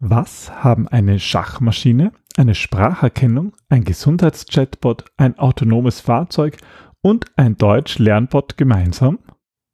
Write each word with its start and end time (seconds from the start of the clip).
Was 0.00 0.62
haben 0.62 0.86
eine 0.86 1.18
Schachmaschine, 1.18 2.12
eine 2.36 2.54
Spracherkennung, 2.54 3.56
ein 3.68 3.82
Gesundheitschatbot, 3.82 5.06
ein 5.16 5.36
autonomes 5.40 5.98
Fahrzeug 6.00 6.58
und 7.02 7.26
ein 7.34 7.56
Deutsch-Lernbot 7.56 8.56
gemeinsam? 8.56 9.18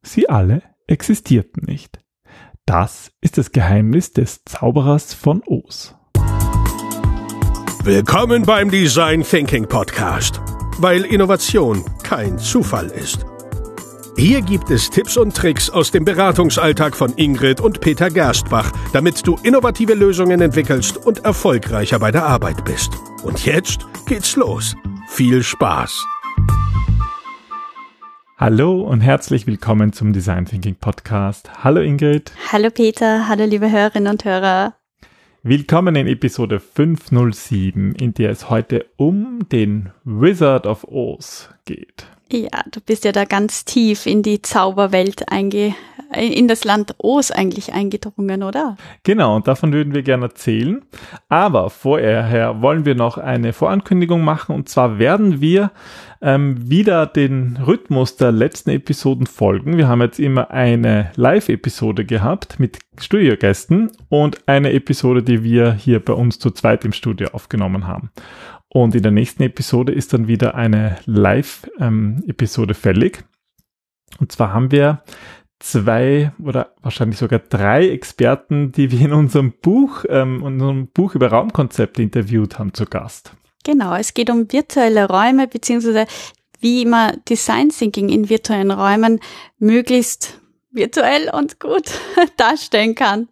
Sie 0.01 0.27
alle 0.27 0.63
existierten 0.87 1.65
nicht. 1.67 1.99
Das 2.65 3.11
ist 3.21 3.37
das 3.37 3.51
Geheimnis 3.51 4.13
des 4.13 4.43
Zauberers 4.45 5.13
von 5.13 5.43
Oz. 5.45 5.93
Willkommen 7.83 8.41
beim 8.47 8.71
Design 8.71 9.21
Thinking 9.21 9.67
Podcast, 9.67 10.41
weil 10.79 11.05
Innovation 11.05 11.85
kein 12.01 12.39
Zufall 12.39 12.87
ist. 12.87 13.27
Hier 14.17 14.41
gibt 14.41 14.69
es 14.69 14.89
Tipps 14.89 15.17
und 15.17 15.35
Tricks 15.35 15.69
aus 15.69 15.91
dem 15.91 16.05
Beratungsalltag 16.05 16.95
von 16.95 17.13
Ingrid 17.17 17.59
und 17.59 17.81
Peter 17.81 18.09
Gerstbach, 18.09 18.71
damit 18.93 19.27
du 19.27 19.35
innovative 19.43 19.93
Lösungen 19.93 20.39
entwickelst 20.39 20.95
und 21.05 21.25
erfolgreicher 21.25 21.99
bei 21.99 22.11
der 22.11 22.25
Arbeit 22.25 22.63
bist. 22.63 22.91
Und 23.23 23.45
jetzt 23.45 23.85
geht's 24.07 24.37
los. 24.37 24.73
Viel 25.09 25.43
Spaß! 25.43 26.05
Hallo 28.37 28.83
und 28.83 29.01
herzlich 29.01 29.47
willkommen 29.47 29.91
zum 29.91 30.13
Design 30.13 30.45
Thinking 30.45 30.75
Podcast. 30.75 31.63
Hallo 31.65 31.81
Ingrid. 31.81 32.31
Hallo 32.53 32.69
Peter, 32.69 33.27
hallo 33.27 33.43
liebe 33.43 33.69
Hörerinnen 33.69 34.13
und 34.13 34.23
Hörer. 34.23 34.75
Willkommen 35.43 35.97
in 35.97 36.07
Episode 36.07 36.61
507, 36.61 37.93
in 37.95 38.13
der 38.13 38.29
es 38.29 38.49
heute 38.49 38.85
um 38.95 39.49
den 39.51 39.91
Wizard 40.05 40.67
of 40.67 40.85
Oz 40.87 41.49
geht. 41.65 42.07
Ja, 42.35 42.63
du 42.69 42.81
bist 42.81 43.05
ja 43.05 43.13
da 43.13 43.23
ganz 43.23 43.63
tief 43.63 44.05
in 44.05 44.21
die 44.21 44.41
Zauberwelt 44.41 45.31
einge 45.31 45.73
in 46.13 46.47
das 46.47 46.63
Land 46.63 46.95
Oz 46.97 47.31
eigentlich 47.31 47.73
eingedrungen, 47.73 48.43
oder? 48.43 48.77
Genau, 49.03 49.35
und 49.35 49.47
davon 49.47 49.73
würden 49.73 49.93
wir 49.93 50.03
gerne 50.03 50.25
erzählen. 50.25 50.81
Aber 51.29 51.69
vorher 51.69 52.61
wollen 52.61 52.85
wir 52.85 52.95
noch 52.95 53.17
eine 53.17 53.53
Vorankündigung 53.53 54.23
machen. 54.23 54.55
Und 54.55 54.69
zwar 54.69 54.99
werden 54.99 55.41
wir 55.41 55.71
ähm, 56.21 56.69
wieder 56.69 57.05
den 57.05 57.57
Rhythmus 57.65 58.17
der 58.17 58.31
letzten 58.31 58.69
Episoden 58.69 59.27
folgen. 59.27 59.77
Wir 59.77 59.87
haben 59.87 60.01
jetzt 60.01 60.19
immer 60.19 60.51
eine 60.51 61.11
Live-Episode 61.15 62.05
gehabt 62.05 62.59
mit 62.59 62.79
Studiogästen 62.97 63.91
und 64.09 64.47
eine 64.47 64.71
Episode, 64.71 65.21
die 65.21 65.43
wir 65.43 65.73
hier 65.73 65.99
bei 65.99 66.13
uns 66.13 66.39
zu 66.39 66.51
zweit 66.51 66.85
im 66.85 66.93
Studio 66.93 67.29
aufgenommen 67.33 67.87
haben. 67.87 68.11
Und 68.69 68.95
in 68.95 69.03
der 69.03 69.11
nächsten 69.11 69.43
Episode 69.43 69.93
ist 69.93 70.13
dann 70.13 70.27
wieder 70.27 70.55
eine 70.55 70.97
Live-Episode 71.05 72.73
ähm, 72.73 72.79
fällig. 72.79 73.23
Und 74.19 74.31
zwar 74.31 74.53
haben 74.53 74.71
wir 74.71 75.03
zwei 75.59 76.31
oder 76.43 76.73
wahrscheinlich 76.81 77.17
sogar 77.17 77.39
drei 77.39 77.89
Experten, 77.89 78.71
die 78.71 78.91
wir 78.91 79.01
in 79.01 79.13
unserem 79.13 79.53
Buch, 79.61 80.05
ähm, 80.09 80.43
unserem 80.43 80.87
Buch 80.87 81.15
über 81.15 81.29
Raumkonzepte 81.29 82.01
interviewt 82.01 82.59
haben, 82.59 82.73
zu 82.73 82.85
Gast. 82.85 83.33
Genau, 83.63 83.95
es 83.95 84.13
geht 84.13 84.29
um 84.29 84.51
virtuelle 84.51 85.07
Räume 85.07 85.47
beziehungsweise 85.47 86.05
wie 86.59 86.85
man 86.85 87.21
Design 87.27 87.69
Thinking 87.69 88.09
in 88.09 88.29
virtuellen 88.29 88.71
Räumen 88.71 89.19
möglichst 89.59 90.41
virtuell 90.75 91.29
und 91.33 91.59
gut 91.59 91.91
darstellen 92.37 92.95
kann, 92.95 93.27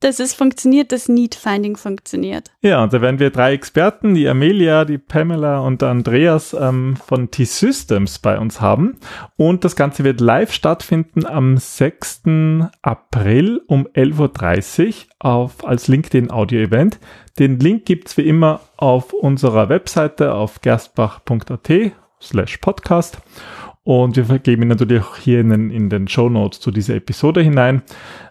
dass 0.00 0.20
es 0.20 0.34
funktioniert, 0.34 0.92
dass 0.92 1.08
Need 1.08 1.34
Finding 1.34 1.76
funktioniert. 1.76 2.50
Ja, 2.60 2.82
und 2.82 2.92
da 2.92 3.00
werden 3.00 3.18
wir 3.18 3.30
drei 3.30 3.52
Experten, 3.52 4.14
die 4.14 4.28
Amelia, 4.28 4.84
die 4.84 4.98
Pamela 4.98 5.60
und 5.60 5.82
Andreas 5.82 6.54
ähm, 6.54 6.96
von 6.96 7.30
T-Systems 7.30 8.18
bei 8.18 8.38
uns 8.38 8.60
haben. 8.60 8.98
Und 9.36 9.64
das 9.64 9.76
Ganze 9.76 10.04
wird 10.04 10.20
live 10.20 10.52
stattfinden 10.52 11.26
am 11.26 11.56
6. 11.56 12.22
April 12.82 13.62
um 13.66 13.86
11.30 13.88 14.86
Uhr 14.86 14.94
auf, 15.18 15.66
als 15.66 15.88
LinkedIn 15.88 16.30
Audio 16.30 16.60
Event. 16.60 16.98
Den 17.38 17.58
Link 17.58 17.84
gibt's 17.84 18.16
wie 18.16 18.26
immer 18.26 18.60
auf 18.76 19.12
unserer 19.12 19.68
Webseite 19.68 20.34
auf 20.34 20.60
gerstbach.at 20.60 21.92
slash 22.20 22.58
podcast. 22.58 23.18
Und 23.86 24.16
wir 24.16 24.24
vergeben 24.24 24.62
ihn 24.62 24.68
natürlich 24.68 25.00
auch 25.00 25.16
hier 25.16 25.38
in 25.38 25.50
den, 25.50 25.70
in 25.70 25.88
den 25.88 26.08
Show 26.08 26.28
Notes 26.28 26.58
zu 26.58 26.72
dieser 26.72 26.96
Episode 26.96 27.40
hinein. 27.40 27.82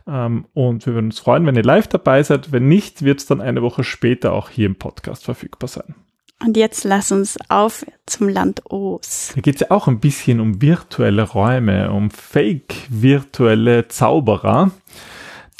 Ähm, 0.05 0.47
und 0.53 0.85
wir 0.85 0.95
würden 0.95 1.05
uns 1.05 1.19
freuen, 1.19 1.45
wenn 1.45 1.55
ihr 1.55 1.63
live 1.63 1.87
dabei 1.87 2.21
seid. 2.23 2.51
Wenn 2.51 2.67
nicht, 2.67 3.03
wird 3.05 3.21
es 3.21 3.25
dann 3.25 3.39
eine 3.39 3.61
Woche 3.61 3.85
später 3.85 4.33
auch 4.33 4.49
hier 4.49 4.65
im 4.65 4.75
Podcast 4.75 5.23
verfügbar 5.23 5.69
sein. 5.69 5.95
Und 6.43 6.57
jetzt 6.57 6.83
lass 6.83 7.13
uns 7.13 7.37
auf 7.47 7.85
zum 8.05 8.27
Land 8.27 8.69
Oz. 8.69 9.31
Da 9.33 9.39
geht 9.39 9.55
es 9.55 9.61
ja 9.61 9.71
auch 9.71 9.87
ein 9.87 10.01
bisschen 10.01 10.41
um 10.41 10.61
virtuelle 10.61 11.23
Räume, 11.23 11.89
um 11.89 12.11
fake-virtuelle 12.11 13.87
Zauberer. 13.87 14.71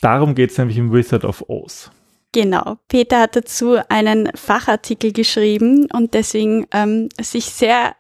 Darum 0.01 0.35
geht 0.35 0.51
es 0.51 0.57
nämlich 0.57 0.78
im 0.78 0.91
Wizard 0.91 1.23
of 1.23 1.45
Oz. 1.47 1.89
Genau. 2.34 2.79
Peter 2.89 3.22
hat 3.22 3.38
dazu 3.38 3.78
einen 3.88 4.29
Fachartikel 4.35 5.13
geschrieben 5.13 5.88
und 5.94 6.13
deswegen 6.13 6.67
ähm, 6.73 7.07
sich 7.17 7.45
sehr 7.45 7.95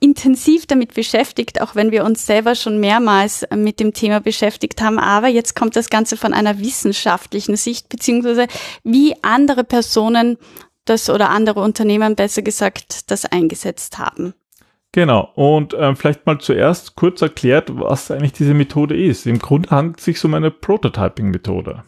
intensiv 0.00 0.66
damit 0.66 0.94
beschäftigt, 0.94 1.60
auch 1.60 1.74
wenn 1.74 1.90
wir 1.90 2.04
uns 2.04 2.26
selber 2.26 2.54
schon 2.54 2.78
mehrmals 2.78 3.46
mit 3.54 3.80
dem 3.80 3.92
Thema 3.92 4.20
beschäftigt 4.20 4.80
haben. 4.80 4.98
Aber 4.98 5.28
jetzt 5.28 5.56
kommt 5.56 5.76
das 5.76 5.90
Ganze 5.90 6.16
von 6.16 6.32
einer 6.32 6.58
wissenschaftlichen 6.58 7.56
Sicht, 7.56 7.88
beziehungsweise 7.88 8.46
wie 8.84 9.14
andere 9.22 9.64
Personen 9.64 10.38
das 10.84 11.10
oder 11.10 11.30
andere 11.30 11.60
Unternehmen 11.60 12.16
besser 12.16 12.42
gesagt 12.42 13.10
das 13.10 13.24
eingesetzt 13.24 13.98
haben. 13.98 14.34
Genau, 14.92 15.30
und 15.34 15.74
äh, 15.74 15.94
vielleicht 15.94 16.24
mal 16.24 16.38
zuerst 16.38 16.96
kurz 16.96 17.20
erklärt, 17.20 17.68
was 17.72 18.10
eigentlich 18.10 18.32
diese 18.32 18.54
Methode 18.54 18.96
ist. 18.96 19.26
Im 19.26 19.38
Grunde 19.38 19.70
handelt 19.70 19.98
es 19.98 20.06
sich 20.06 20.24
um 20.24 20.32
eine 20.32 20.50
Prototyping-Methode. 20.50 21.82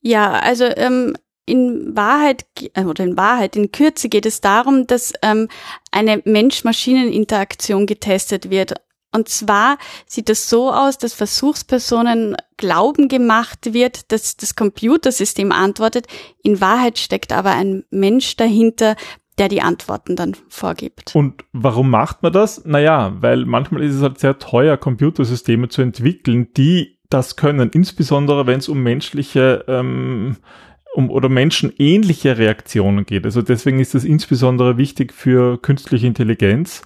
Ja, 0.00 0.34
also 0.34 0.64
ähm, 0.64 1.14
in 1.46 1.96
Wahrheit 1.96 2.46
äh, 2.74 2.84
oder 2.84 3.04
in 3.04 3.16
Wahrheit, 3.16 3.56
in 3.56 3.72
Kürze 3.72 4.08
geht 4.08 4.26
es 4.26 4.40
darum, 4.40 4.86
dass 4.86 5.12
ähm, 5.22 5.48
eine 5.90 6.22
Mensch-Maschinen-Interaktion 6.24 7.86
getestet 7.86 8.50
wird. 8.50 8.74
Und 9.12 9.28
zwar 9.28 9.76
sieht 10.06 10.30
es 10.30 10.48
so 10.48 10.70
aus, 10.72 10.96
dass 10.98 11.14
Versuchspersonen 11.14 12.36
glauben 12.56 13.08
gemacht 13.08 13.72
wird, 13.72 14.12
dass 14.12 14.36
das 14.36 14.54
Computersystem 14.54 15.50
antwortet. 15.50 16.06
In 16.42 16.60
Wahrheit 16.60 16.98
steckt 16.98 17.32
aber 17.32 17.50
ein 17.50 17.84
Mensch 17.90 18.36
dahinter, 18.36 18.94
der 19.38 19.48
die 19.48 19.62
Antworten 19.62 20.16
dann 20.16 20.36
vorgibt. 20.48 21.16
Und 21.16 21.44
warum 21.52 21.90
macht 21.90 22.22
man 22.22 22.32
das? 22.32 22.64
Naja, 22.66 23.14
weil 23.20 23.46
manchmal 23.46 23.82
ist 23.82 23.96
es 23.96 24.02
halt 24.02 24.18
sehr 24.18 24.38
teuer, 24.38 24.76
Computersysteme 24.76 25.68
zu 25.68 25.82
entwickeln, 25.82 26.52
die 26.56 26.98
das 27.08 27.34
können, 27.34 27.70
insbesondere 27.70 28.46
wenn 28.46 28.60
es 28.60 28.68
um 28.68 28.82
menschliche 28.82 29.64
ähm, 29.66 30.36
um 30.94 31.10
oder 31.10 31.28
menschenähnliche 31.28 32.38
Reaktionen 32.38 33.06
geht. 33.06 33.24
Also 33.24 33.42
deswegen 33.42 33.80
ist 33.80 33.94
das 33.94 34.04
insbesondere 34.04 34.76
wichtig 34.76 35.12
für 35.12 35.60
künstliche 35.60 36.06
Intelligenz. 36.06 36.82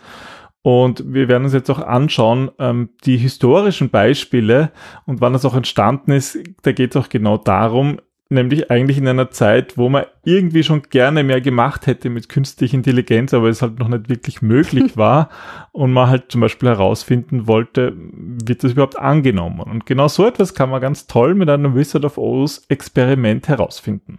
Und 0.62 1.12
wir 1.12 1.28
werden 1.28 1.44
uns 1.44 1.52
jetzt 1.52 1.70
auch 1.70 1.80
anschauen, 1.80 2.50
ähm, 2.58 2.90
die 3.04 3.18
historischen 3.18 3.90
Beispiele 3.90 4.72
und 5.04 5.20
wann 5.20 5.34
das 5.34 5.44
auch 5.44 5.54
entstanden 5.54 6.12
ist, 6.12 6.38
da 6.62 6.72
geht 6.72 6.94
es 6.94 7.02
auch 7.02 7.10
genau 7.10 7.36
darum, 7.36 7.98
nämlich 8.34 8.70
eigentlich 8.70 8.98
in 8.98 9.08
einer 9.08 9.30
Zeit, 9.30 9.78
wo 9.78 9.88
man 9.88 10.04
irgendwie 10.24 10.62
schon 10.62 10.82
gerne 10.82 11.24
mehr 11.24 11.40
gemacht 11.40 11.86
hätte 11.86 12.10
mit 12.10 12.28
künstlicher 12.28 12.74
Intelligenz, 12.74 13.32
aber 13.32 13.48
es 13.48 13.62
halt 13.62 13.78
noch 13.78 13.88
nicht 13.88 14.08
wirklich 14.08 14.42
möglich 14.42 14.96
war 14.96 15.30
und 15.72 15.92
man 15.92 16.08
halt 16.08 16.30
zum 16.30 16.40
Beispiel 16.40 16.68
herausfinden 16.68 17.46
wollte, 17.46 17.94
wird 17.96 18.64
das 18.64 18.72
überhaupt 18.72 18.98
angenommen? 18.98 19.60
Und 19.60 19.86
genau 19.86 20.08
so 20.08 20.26
etwas 20.26 20.54
kann 20.54 20.70
man 20.70 20.80
ganz 20.80 21.06
toll 21.06 21.34
mit 21.34 21.48
einem 21.48 21.74
Wizard 21.74 22.04
of 22.04 22.18
Oz 22.18 22.66
Experiment 22.68 23.48
herausfinden. 23.48 24.18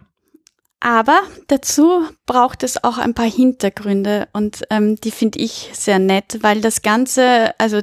Aber 0.80 1.20
dazu 1.46 2.02
braucht 2.26 2.62
es 2.62 2.84
auch 2.84 2.98
ein 2.98 3.14
paar 3.14 3.30
Hintergründe 3.30 4.28
und 4.34 4.64
ähm, 4.70 4.96
die 4.96 5.10
finde 5.10 5.38
ich 5.38 5.70
sehr 5.72 5.98
nett, 5.98 6.38
weil 6.42 6.60
das 6.60 6.82
Ganze, 6.82 7.58
also 7.58 7.80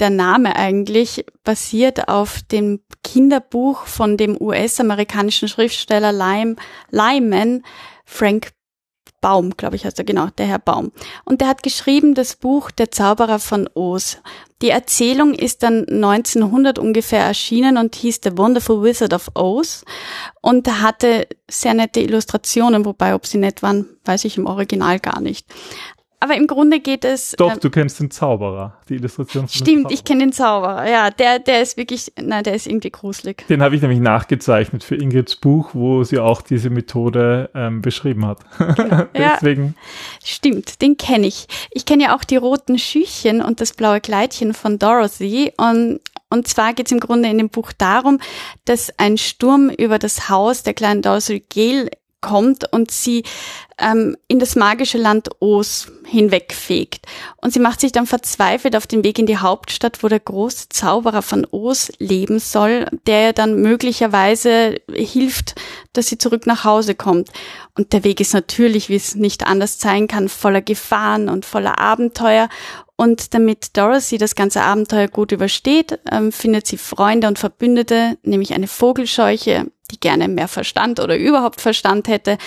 der 0.00 0.10
Name 0.10 0.56
eigentlich 0.56 1.26
basiert 1.44 2.08
auf 2.08 2.40
dem 2.50 2.80
Kinderbuch 3.04 3.84
von 3.86 4.16
dem 4.16 4.40
US-amerikanischen 4.40 5.48
Schriftsteller 5.48 6.12
Lyme, 6.12 6.56
Lyman, 6.90 7.62
Frank 8.06 8.52
Baum, 9.20 9.56
glaube 9.56 9.76
ich 9.76 9.84
heißt 9.84 9.98
er, 9.98 10.04
genau, 10.04 10.28
der 10.38 10.46
Herr 10.46 10.58
Baum. 10.58 10.92
Und 11.24 11.40
der 11.40 11.48
hat 11.48 11.62
geschrieben 11.62 12.14
das 12.14 12.36
Buch 12.36 12.70
Der 12.70 12.90
Zauberer 12.90 13.38
von 13.38 13.68
Oz. 13.74 14.18
Die 14.62 14.70
Erzählung 14.70 15.34
ist 15.34 15.62
dann 15.62 15.86
1900 15.88 16.78
ungefähr 16.78 17.24
erschienen 17.24 17.78
und 17.78 17.94
hieß 17.94 18.20
The 18.22 18.36
Wonderful 18.36 18.82
Wizard 18.82 19.14
of 19.14 19.30
Oz 19.34 19.84
und 20.42 20.68
hatte 20.82 21.26
sehr 21.50 21.74
nette 21.74 22.00
Illustrationen, 22.00 22.84
wobei 22.84 23.14
ob 23.14 23.26
sie 23.26 23.38
nett 23.38 23.62
waren, 23.62 23.86
weiß 24.04 24.24
ich 24.26 24.36
im 24.36 24.46
Original 24.46 24.98
gar 24.98 25.20
nicht. 25.20 25.46
Aber 26.22 26.36
im 26.36 26.46
Grunde 26.46 26.80
geht 26.80 27.06
es. 27.06 27.34
Doch, 27.38 27.56
äh, 27.56 27.58
du 27.58 27.70
kennst 27.70 27.98
den 27.98 28.10
Zauberer, 28.10 28.74
die 28.88 28.94
Illustration. 28.96 29.48
Von 29.48 29.48
stimmt, 29.48 29.90
ich 29.90 30.04
kenne 30.04 30.20
den 30.20 30.32
Zauberer. 30.32 30.86
Ja, 30.88 31.10
der, 31.10 31.38
der 31.38 31.62
ist 31.62 31.78
wirklich, 31.78 32.12
nein, 32.20 32.44
der 32.44 32.54
ist 32.54 32.66
irgendwie 32.66 32.90
gruselig. 32.90 33.46
Den 33.48 33.62
habe 33.62 33.74
ich 33.74 33.80
nämlich 33.80 34.00
nachgezeichnet 34.00 34.84
für 34.84 34.96
Ingrids 34.96 35.36
Buch, 35.36 35.70
wo 35.72 36.04
sie 36.04 36.18
auch 36.18 36.42
diese 36.42 36.68
Methode 36.68 37.48
ähm, 37.54 37.82
beschrieben 37.82 38.26
hat. 38.26 38.38
Okay. 38.90 39.30
Deswegen. 39.34 39.74
Ja, 39.76 40.26
stimmt, 40.26 40.82
den 40.82 40.96
kenne 40.96 41.26
ich. 41.26 41.46
Ich 41.70 41.86
kenne 41.86 42.04
ja 42.04 42.16
auch 42.16 42.24
die 42.24 42.36
roten 42.36 42.78
Schüchchen 42.78 43.40
und 43.40 43.60
das 43.60 43.72
blaue 43.72 44.00
Kleidchen 44.00 44.52
von 44.52 44.78
Dorothy 44.78 45.52
und 45.56 46.00
Und 46.28 46.46
zwar 46.46 46.74
geht 46.74 46.86
es 46.86 46.92
im 46.92 47.00
Grunde 47.00 47.28
in 47.28 47.38
dem 47.38 47.48
Buch 47.48 47.72
darum, 47.72 48.20
dass 48.64 48.92
ein 48.98 49.18
Sturm 49.18 49.70
über 49.70 49.98
das 49.98 50.28
Haus 50.28 50.62
der 50.62 50.74
kleinen 50.74 51.02
Dorothy 51.02 51.42
Gale 51.52 51.90
kommt 52.20 52.70
und 52.72 52.90
sie 52.90 53.24
ähm, 53.78 54.16
in 54.28 54.38
das 54.38 54.56
magische 54.56 54.98
Land 54.98 55.30
Oz 55.40 55.90
hinwegfegt. 56.04 57.06
Und 57.36 57.52
sie 57.52 57.60
macht 57.60 57.80
sich 57.80 57.92
dann 57.92 58.06
verzweifelt 58.06 58.76
auf 58.76 58.86
den 58.86 59.04
Weg 59.04 59.18
in 59.18 59.26
die 59.26 59.38
Hauptstadt, 59.38 60.02
wo 60.02 60.08
der 60.08 60.20
große 60.20 60.68
Zauberer 60.68 61.22
von 61.22 61.46
Oz 61.50 61.90
leben 61.98 62.38
soll, 62.38 62.86
der 63.06 63.32
dann 63.32 63.60
möglicherweise 63.60 64.80
hilft, 64.92 65.54
dass 65.92 66.08
sie 66.08 66.18
zurück 66.18 66.46
nach 66.46 66.64
Hause 66.64 66.94
kommt. 66.94 67.30
Und 67.76 67.92
der 67.92 68.04
Weg 68.04 68.20
ist 68.20 68.34
natürlich, 68.34 68.88
wie 68.88 68.96
es 68.96 69.14
nicht 69.14 69.46
anders 69.46 69.80
sein 69.80 70.08
kann, 70.08 70.28
voller 70.28 70.62
Gefahren 70.62 71.28
und 71.28 71.44
voller 71.44 71.78
Abenteuer. 71.78 72.48
Und 72.96 73.32
damit 73.32 73.78
Dorothy 73.78 74.18
das 74.18 74.34
ganze 74.34 74.60
Abenteuer 74.60 75.08
gut 75.08 75.32
übersteht, 75.32 75.98
ähm, 76.12 76.32
findet 76.32 76.66
sie 76.66 76.76
Freunde 76.76 77.28
und 77.28 77.38
Verbündete, 77.38 78.18
nämlich 78.24 78.52
eine 78.52 78.66
Vogelscheuche, 78.66 79.70
die 79.90 80.00
gerne 80.00 80.28
mehr 80.28 80.48
Verstand 80.48 81.00
oder 81.00 81.16
überhaupt 81.16 81.60
Verstand 81.60 82.08
hätte, 82.08 82.38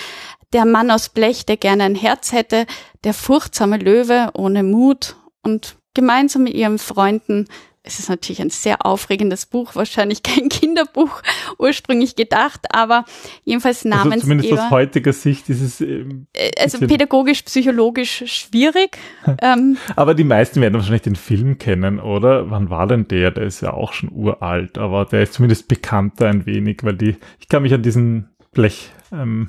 der 0.52 0.64
Mann 0.64 0.90
aus 0.90 1.08
Blech, 1.08 1.46
der 1.46 1.56
gerne 1.56 1.84
ein 1.84 1.94
Herz 1.94 2.32
hätte, 2.32 2.66
der 3.02 3.14
furchtsame 3.14 3.76
Löwe 3.76 4.30
ohne 4.34 4.62
Mut 4.62 5.16
und 5.42 5.76
gemeinsam 5.94 6.44
mit 6.44 6.54
ihren 6.54 6.78
Freunden 6.78 7.48
es 7.86 7.98
ist 7.98 8.08
natürlich 8.08 8.40
ein 8.40 8.48
sehr 8.48 8.84
aufregendes 8.84 9.44
Buch, 9.44 9.76
wahrscheinlich 9.76 10.22
kein 10.22 10.48
Kinderbuch 10.48 11.22
ursprünglich 11.58 12.16
gedacht, 12.16 12.60
aber 12.70 13.04
jedenfalls 13.44 13.84
Namensgeber. 13.84 14.14
Also 14.14 14.26
zumindest 14.26 14.52
aus 14.54 14.70
heutiger 14.70 15.12
Sicht 15.12 15.50
ist 15.50 15.60
es. 15.60 15.80
Ähm, 15.82 16.26
also 16.58 16.78
pädagogisch, 16.78 17.42
psychologisch 17.42 18.24
schwierig. 18.26 18.96
ähm, 19.42 19.76
aber 19.96 20.14
die 20.14 20.24
meisten 20.24 20.62
werden 20.62 20.74
wahrscheinlich 20.74 21.02
den 21.02 21.16
Film 21.16 21.58
kennen, 21.58 22.00
oder? 22.00 22.50
Wann 22.50 22.70
war 22.70 22.86
denn 22.86 23.06
der? 23.06 23.30
Der 23.30 23.44
ist 23.44 23.60
ja 23.60 23.74
auch 23.74 23.92
schon 23.92 24.10
uralt, 24.12 24.78
aber 24.78 25.04
der 25.04 25.22
ist 25.22 25.34
zumindest 25.34 25.68
bekannter 25.68 26.28
ein 26.28 26.46
wenig, 26.46 26.78
weil 26.82 26.96
die, 26.96 27.16
ich 27.38 27.48
kann 27.48 27.62
mich 27.62 27.74
an 27.74 27.82
diesen 27.82 28.30
Blech, 28.52 28.90
ähm, 29.12 29.48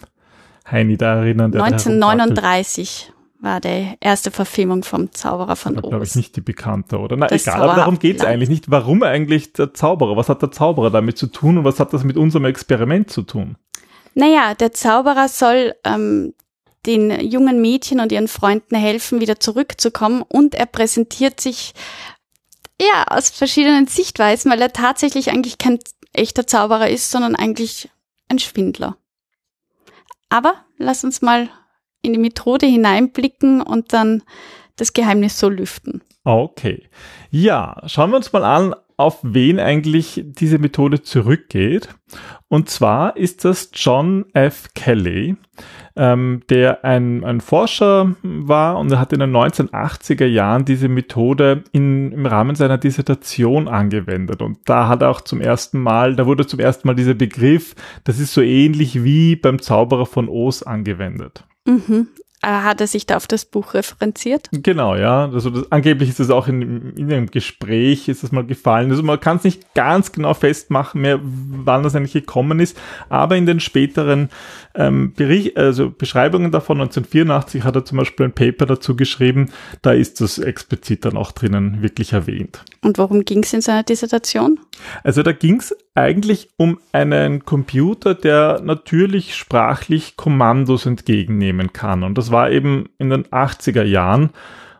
Heini 0.69 0.97
da 0.97 1.17
erinnern. 1.21 1.53
1939 1.53 3.13
war 3.39 3.61
die 3.61 3.95
erste 3.99 4.31
Verfilmung 4.31 4.83
vom 4.83 5.11
Zauberer 5.11 5.55
von 5.55 5.77
Oz. 5.77 5.89
glaube 5.89 6.05
ich 6.05 6.15
nicht 6.15 6.35
die 6.35 6.41
bekannte, 6.41 6.97
oder? 6.97 7.15
Na 7.17 7.27
das 7.27 7.43
egal, 7.43 7.61
aber 7.61 7.75
darum 7.75 7.99
geht 7.99 8.17
es 8.19 8.25
eigentlich 8.25 8.49
nicht. 8.49 8.71
Warum 8.71 9.03
eigentlich 9.03 9.53
der 9.53 9.73
Zauberer? 9.73 10.15
Was 10.17 10.29
hat 10.29 10.41
der 10.41 10.51
Zauberer 10.51 10.89
damit 10.89 11.17
zu 11.17 11.27
tun 11.27 11.57
und 11.57 11.63
was 11.63 11.79
hat 11.79 11.93
das 11.93 12.03
mit 12.03 12.17
unserem 12.17 12.45
Experiment 12.45 13.11
zu 13.11 13.21
tun? 13.21 13.57
Naja, 14.13 14.53
der 14.53 14.71
Zauberer 14.71 15.27
soll 15.27 15.75
ähm, 15.83 16.33
den 16.85 17.19
jungen 17.19 17.61
Mädchen 17.61 17.99
und 17.99 18.11
ihren 18.11 18.27
Freunden 18.27 18.75
helfen, 18.75 19.19
wieder 19.19 19.39
zurückzukommen 19.39 20.21
und 20.21 20.55
er 20.55 20.65
präsentiert 20.65 21.41
sich 21.41 21.73
ja 22.79 23.05
aus 23.09 23.29
verschiedenen 23.29 23.87
Sichtweisen, 23.87 24.51
weil 24.51 24.61
er 24.61 24.73
tatsächlich 24.73 25.31
eigentlich 25.31 25.57
kein 25.57 25.79
echter 26.13 26.47
Zauberer 26.47 26.89
ist, 26.89 27.11
sondern 27.11 27.35
eigentlich 27.35 27.89
ein 28.29 28.39
Schwindler. 28.39 28.97
Aber 30.29 30.55
lass 30.77 31.03
uns 31.03 31.21
mal 31.21 31.49
in 32.01 32.13
die 32.13 32.19
Methode 32.19 32.65
hineinblicken 32.65 33.61
und 33.61 33.93
dann 33.93 34.23
das 34.75 34.93
Geheimnis 34.93 35.39
so 35.39 35.49
lüften. 35.49 36.01
Okay. 36.23 36.87
Ja, 37.29 37.81
schauen 37.85 38.11
wir 38.11 38.17
uns 38.17 38.33
mal 38.33 38.43
an, 38.43 38.75
auf 38.97 39.19
wen 39.23 39.59
eigentlich 39.59 40.23
diese 40.25 40.57
Methode 40.57 41.01
zurückgeht. 41.01 41.89
Und 42.47 42.69
zwar 42.69 43.17
ist 43.17 43.43
das 43.43 43.71
John 43.73 44.25
F. 44.33 44.69
Kelly, 44.73 45.35
ähm, 45.95 46.43
der 46.49 46.85
ein, 46.85 47.23
ein 47.25 47.41
Forscher 47.41 48.15
war 48.23 48.77
und 48.77 48.91
er 48.91 48.99
hat 48.99 49.11
in 49.11 49.19
den 49.19 49.35
1980er 49.35 50.25
Jahren 50.25 50.63
diese 50.63 50.87
Methode 50.87 51.63
in, 51.73 52.11
im 52.11 52.25
Rahmen 52.25 52.55
seiner 52.55 52.77
Dissertation 52.77 53.67
angewendet. 53.67 54.41
Und 54.41 54.59
da 54.65 54.87
hat 54.87 55.01
er 55.01 55.09
auch 55.09 55.21
zum 55.21 55.41
ersten 55.41 55.79
Mal, 55.79 56.15
da 56.15 56.25
wurde 56.25 56.47
zum 56.47 56.59
ersten 56.59 56.87
Mal 56.87 56.95
dieser 56.95 57.15
Begriff, 57.15 57.75
das 58.05 58.19
ist 58.19 58.33
so 58.33 58.41
ähnlich 58.41 59.03
wie 59.03 59.35
beim 59.35 59.61
Zauberer 59.61 60.05
von 60.05 60.29
Oz 60.29 60.63
angewendet. 60.63 61.45
Mhm. 61.65 62.07
Äh, 62.45 62.47
hat 62.47 62.79
er 62.79 62.85
sich 62.85 63.07
da 63.07 63.17
auf 63.17 63.25
das 63.25 63.43
Buch 63.43 63.73
referenziert? 63.73 64.49
Genau, 64.51 64.95
ja. 64.95 65.25
Also 65.25 65.49
das, 65.49 65.71
angeblich 65.71 66.09
ist 66.09 66.19
es 66.19 66.29
auch 66.29 66.47
in, 66.47 66.95
in 66.95 67.11
einem 67.11 67.31
Gespräch, 67.31 68.07
ist 68.07 68.23
es 68.23 68.31
mal 68.31 68.45
gefallen. 68.45 68.91
Also 68.91 69.01
man 69.01 69.19
kann 69.19 69.37
es 69.37 69.45
nicht 69.45 69.73
ganz 69.73 70.11
genau 70.11 70.35
festmachen 70.35 71.01
mehr, 71.01 71.19
wann 71.23 71.81
das 71.81 71.95
eigentlich 71.95 72.13
gekommen 72.13 72.59
ist, 72.59 72.77
aber 73.09 73.35
in 73.35 73.47
den 73.47 73.59
späteren 73.59 74.29
ähm, 74.75 75.13
Bericht, 75.13 75.57
also 75.57 75.89
Beschreibungen 75.89 76.51
davon, 76.51 76.79
1984 76.81 77.63
hat 77.63 77.75
er 77.75 77.85
zum 77.85 77.97
Beispiel 77.97 78.27
ein 78.27 78.33
Paper 78.33 78.67
dazu 78.67 78.95
geschrieben, 78.95 79.49
da 79.81 79.93
ist 79.93 80.21
das 80.21 80.37
explizit 80.37 81.03
dann 81.05 81.17
auch 81.17 81.31
drinnen 81.31 81.81
wirklich 81.81 82.13
erwähnt. 82.13 82.63
Und 82.81 82.99
worum 82.99 83.25
ging 83.25 83.43
es 83.43 83.53
in 83.53 83.61
seiner 83.61 83.81
Dissertation? 83.81 84.59
Also 85.03 85.23
da 85.23 85.31
ging 85.31 85.59
es 85.61 85.75
eigentlich 85.95 86.49
um 86.57 86.77
einen 86.91 87.45
Computer, 87.45 88.13
der 88.13 88.61
natürlich 88.61 89.35
sprachlich 89.35 90.17
Kommandos 90.17 90.85
entgegennehmen 90.85 91.73
kann. 91.73 92.03
Und 92.03 92.17
das 92.17 92.31
war 92.31 92.51
eben 92.51 92.89
in 92.99 93.09
den 93.09 93.23
80er 93.25 93.83
Jahren. 93.83 94.31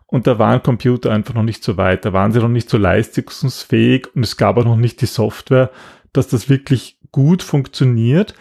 Und 0.08 0.28
da 0.28 0.38
waren 0.38 0.62
Computer 0.62 1.12
einfach 1.12 1.34
noch 1.34 1.44
nicht 1.44 1.64
so 1.64 1.78
weit. 1.78 2.06
Da 2.06 2.14
waren 2.14 2.32
sie 2.32 2.40
noch 2.40 2.50
nicht 2.50 2.70
so 2.70 2.78
leistungsfähig 2.78 4.14
und 4.14 4.24
es 4.24 4.38
gab 4.38 4.58
auch 4.58 4.66
noch 4.66 4.76
nicht 4.76 5.02
die 5.02 5.08
Software, 5.08 5.72
dass 6.14 6.28
das 6.28 6.50
wirklich 6.50 7.00
gut 7.12 7.42
funktioniert. 7.42 8.36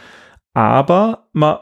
Aber 0.52 1.28
man 1.32 1.58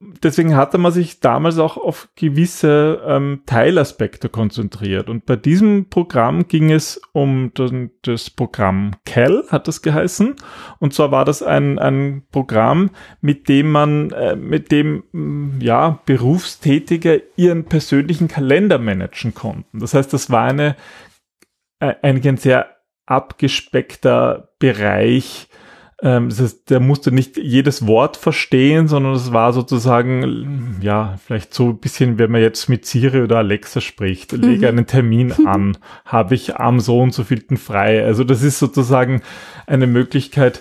deswegen 0.00 0.56
hatte 0.56 0.78
man 0.78 0.92
sich 0.92 1.20
damals 1.20 1.58
auch 1.58 1.76
auf 1.76 2.08
gewisse 2.14 3.02
ähm, 3.04 3.42
Teilaspekte 3.46 4.28
konzentriert. 4.28 5.08
Und 5.10 5.26
bei 5.26 5.36
diesem 5.36 5.88
Programm 5.88 6.46
ging 6.46 6.70
es 6.70 7.00
um 7.12 7.52
den, 7.54 7.90
das 8.02 8.30
Programm 8.30 8.92
CAL, 9.04 9.44
hat 9.48 9.66
das 9.66 9.82
geheißen. 9.82 10.36
Und 10.78 10.94
zwar 10.94 11.10
war 11.10 11.24
das 11.24 11.42
ein, 11.42 11.78
ein 11.78 12.22
Programm, 12.30 12.90
mit 13.20 13.48
dem 13.48 13.70
man, 13.70 14.10
äh, 14.12 14.36
mit 14.36 14.70
dem, 14.70 15.02
mm, 15.12 15.60
ja, 15.60 15.98
Berufstätige 16.06 17.22
ihren 17.36 17.64
persönlichen 17.64 18.28
Kalender 18.28 18.78
managen 18.78 19.34
konnten. 19.34 19.80
Das 19.80 19.94
heißt, 19.94 20.12
das 20.12 20.30
war 20.30 20.44
eine, 20.44 20.76
äh, 21.80 21.94
ein 22.02 22.36
sehr 22.36 22.76
abgespeckter 23.06 24.50
Bereich, 24.58 25.48
ähm, 26.00 26.28
das 26.28 26.40
heißt, 26.40 26.70
der 26.70 26.80
musste 26.80 27.10
nicht 27.10 27.36
jedes 27.36 27.86
Wort 27.86 28.16
verstehen, 28.16 28.86
sondern 28.86 29.14
es 29.14 29.32
war 29.32 29.52
sozusagen, 29.52 30.78
ja, 30.80 31.18
vielleicht 31.24 31.52
so 31.52 31.70
ein 31.70 31.78
bisschen, 31.78 32.18
wenn 32.18 32.30
man 32.30 32.40
jetzt 32.40 32.68
mit 32.68 32.86
Siri 32.86 33.22
oder 33.22 33.38
Alexa 33.38 33.80
spricht, 33.80 34.32
mhm. 34.32 34.42
lege 34.42 34.68
einen 34.68 34.86
Termin 34.86 35.32
an, 35.46 35.76
habe 36.04 36.34
ich 36.34 36.56
am 36.56 36.78
so 36.78 37.00
und 37.00 37.14
so 37.14 37.24
vielten 37.24 37.56
frei. 37.56 38.04
Also 38.04 38.22
das 38.22 38.42
ist 38.42 38.60
sozusagen 38.60 39.22
eine 39.66 39.86
Möglichkeit, 39.86 40.60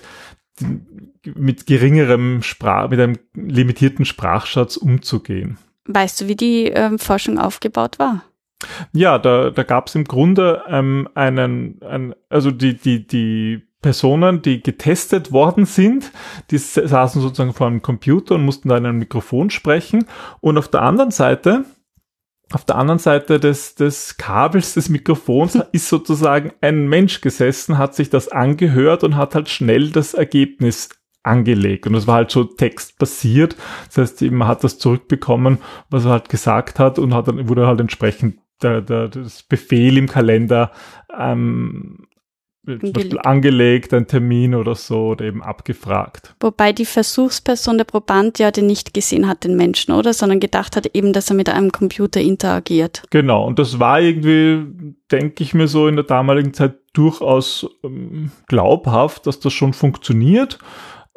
mit 1.35 1.67
geringerem 1.67 2.41
Sprach, 2.41 2.89
mit 2.89 2.99
einem 2.99 3.19
limitierten 3.35 4.05
Sprachschatz 4.05 4.75
umzugehen. 4.77 5.57
Weißt 5.85 6.19
du, 6.21 6.27
wie 6.27 6.35
die 6.35 6.65
ähm, 6.65 6.97
Forschung 6.97 7.37
aufgebaut 7.37 7.99
war? 7.99 8.23
Ja, 8.91 9.19
da, 9.19 9.51
da 9.51 9.63
gab 9.63 9.87
es 9.87 9.95
im 9.95 10.05
Grunde 10.05 10.63
ähm, 10.67 11.07
einen, 11.13 11.79
ein, 11.83 12.15
also 12.29 12.49
die, 12.49 12.75
die, 12.75 13.05
die 13.05 13.66
Personen, 13.81 14.41
die 14.41 14.61
getestet 14.61 15.31
worden 15.31 15.65
sind, 15.65 16.11
die 16.49 16.57
saßen 16.57 17.21
sozusagen 17.21 17.53
vor 17.53 17.67
einem 17.67 17.81
Computer 17.81 18.35
und 18.35 18.45
mussten 18.45 18.69
da 18.69 18.77
in 18.77 18.85
einem 18.85 18.99
Mikrofon 18.99 19.49
sprechen. 19.49 20.05
Und 20.41 20.57
auf 20.57 20.67
der 20.67 20.81
anderen 20.81 21.11
Seite, 21.11 21.65
auf 22.51 22.65
der 22.65 22.77
anderen 22.77 22.99
Seite 22.99 23.39
des, 23.39 23.75
des 23.75 24.17
Kabels 24.17 24.73
des 24.73 24.89
Mikrofons 24.89 25.59
ist 25.71 25.89
sozusagen 25.89 26.53
ein 26.61 26.87
Mensch 26.87 27.21
gesessen, 27.21 27.77
hat 27.77 27.93
sich 27.93 28.09
das 28.09 28.29
angehört 28.29 29.03
und 29.03 29.15
hat 29.15 29.35
halt 29.35 29.49
schnell 29.49 29.91
das 29.91 30.13
Ergebnis 30.13 30.89
angelegt. 31.23 31.85
Und 31.85 31.93
das 31.93 32.07
war 32.07 32.15
halt 32.15 32.31
so 32.31 32.45
textbasiert. 32.45 33.55
Das 33.93 33.97
heißt, 33.97 34.21
man 34.31 34.47
hat 34.47 34.63
das 34.63 34.79
zurückbekommen, 34.79 35.59
was 35.89 36.05
er 36.05 36.11
halt 36.11 36.29
gesagt 36.29 36.79
hat 36.79 36.97
und 36.97 37.13
hat 37.13 37.27
dann 37.27 37.47
wurde 37.49 37.67
halt 37.67 37.79
entsprechend 37.79 38.39
der, 38.63 38.81
der, 38.81 39.07
das 39.09 39.43
Befehl 39.43 39.97
im 39.97 40.07
Kalender 40.07 40.71
ähm, 41.15 42.07
zum 42.67 42.91
Beispiel 42.91 43.19
angelegt, 43.19 43.93
ein 43.93 44.07
Termin 44.07 44.53
oder 44.53 44.75
so 44.75 45.07
oder 45.07 45.25
eben 45.25 45.41
abgefragt. 45.41 46.35
Wobei 46.41 46.73
die 46.73 46.85
Versuchsperson, 46.85 47.77
der 47.77 47.85
Proband, 47.85 48.39
ja 48.39 48.51
den 48.51 48.67
nicht 48.67 48.93
gesehen 48.93 49.27
hat, 49.27 49.45
den 49.45 49.55
Menschen, 49.55 49.93
oder? 49.93 50.13
Sondern 50.13 50.39
gedacht 50.39 50.75
hat 50.75 50.87
eben, 50.93 51.13
dass 51.13 51.29
er 51.29 51.35
mit 51.35 51.49
einem 51.49 51.71
Computer 51.71 52.19
interagiert. 52.19 53.03
Genau, 53.09 53.45
und 53.45 53.57
das 53.57 53.79
war 53.79 54.01
irgendwie, 54.01 54.65
denke 55.11 55.43
ich 55.43 55.53
mir 55.53 55.67
so 55.67 55.87
in 55.87 55.95
der 55.95 56.05
damaligen 56.05 56.53
Zeit 56.53 56.75
durchaus 56.93 57.69
ähm, 57.83 58.31
glaubhaft, 58.47 59.27
dass 59.27 59.39
das 59.39 59.53
schon 59.53 59.73
funktioniert 59.73 60.59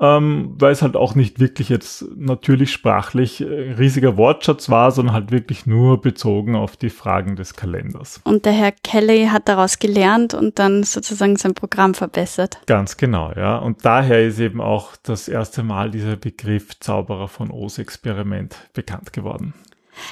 ähm, 0.00 0.54
weil 0.59 0.73
es 0.73 0.80
halt 0.80 0.97
auch 0.97 1.14
nicht 1.14 1.40
wirklich 1.40 1.69
jetzt 1.69 2.04
natürlich 2.16 2.73
sprachlich 2.73 3.42
äh, 3.42 3.45
riesiger 3.45 4.16
Wortschatz 4.16 4.71
war, 4.71 4.90
sondern 4.92 5.14
halt 5.14 5.30
wirklich 5.30 5.66
nur 5.66 6.00
bezogen 6.00 6.57
auf 6.57 6.78
die 6.78 6.88
Fragen 6.88 7.37
des 7.37 7.54
Kalenders. 7.54 8.21
Und 8.25 8.47
der 8.47 8.52
Herr 8.52 8.73
Kelly 8.73 9.26
hat 9.26 9.49
daraus 9.49 9.78
gelernt 9.78 10.33
und 10.33 10.59
dann 10.59 10.85
sozusagen 10.85 11.37
sein 11.37 11.52
Programm 11.52 11.92
verbessert. 11.92 12.61
Ganz 12.66 12.97
genau, 12.97 13.33
ja. 13.37 13.59
Und 13.59 13.85
daher 13.85 14.26
ist 14.26 14.38
eben 14.38 14.62
auch 14.62 14.97
das 15.02 15.28
erste 15.28 15.62
Mal 15.62 15.90
dieser 15.90 16.16
Begriff 16.16 16.80
Zauberer 16.80 17.28
von 17.28 17.50
Oz 17.50 17.78
Experiment 17.78 18.57
bekannt 18.73 19.12
geworden. 19.12 19.52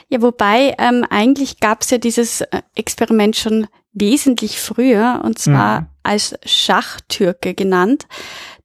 Ja, 0.08 0.20
wobei 0.20 0.74
ähm, 0.78 1.06
eigentlich 1.08 1.60
gab 1.60 1.80
es 1.80 1.90
ja 1.90 1.96
dieses 1.96 2.42
äh, 2.42 2.60
Experiment 2.74 3.36
schon 3.36 3.68
wesentlich 3.92 4.60
früher, 4.60 5.22
und 5.24 5.38
zwar 5.38 5.80
mhm. 5.80 5.86
als 6.02 6.38
Schachtürke 6.44 7.54
genannt. 7.54 8.06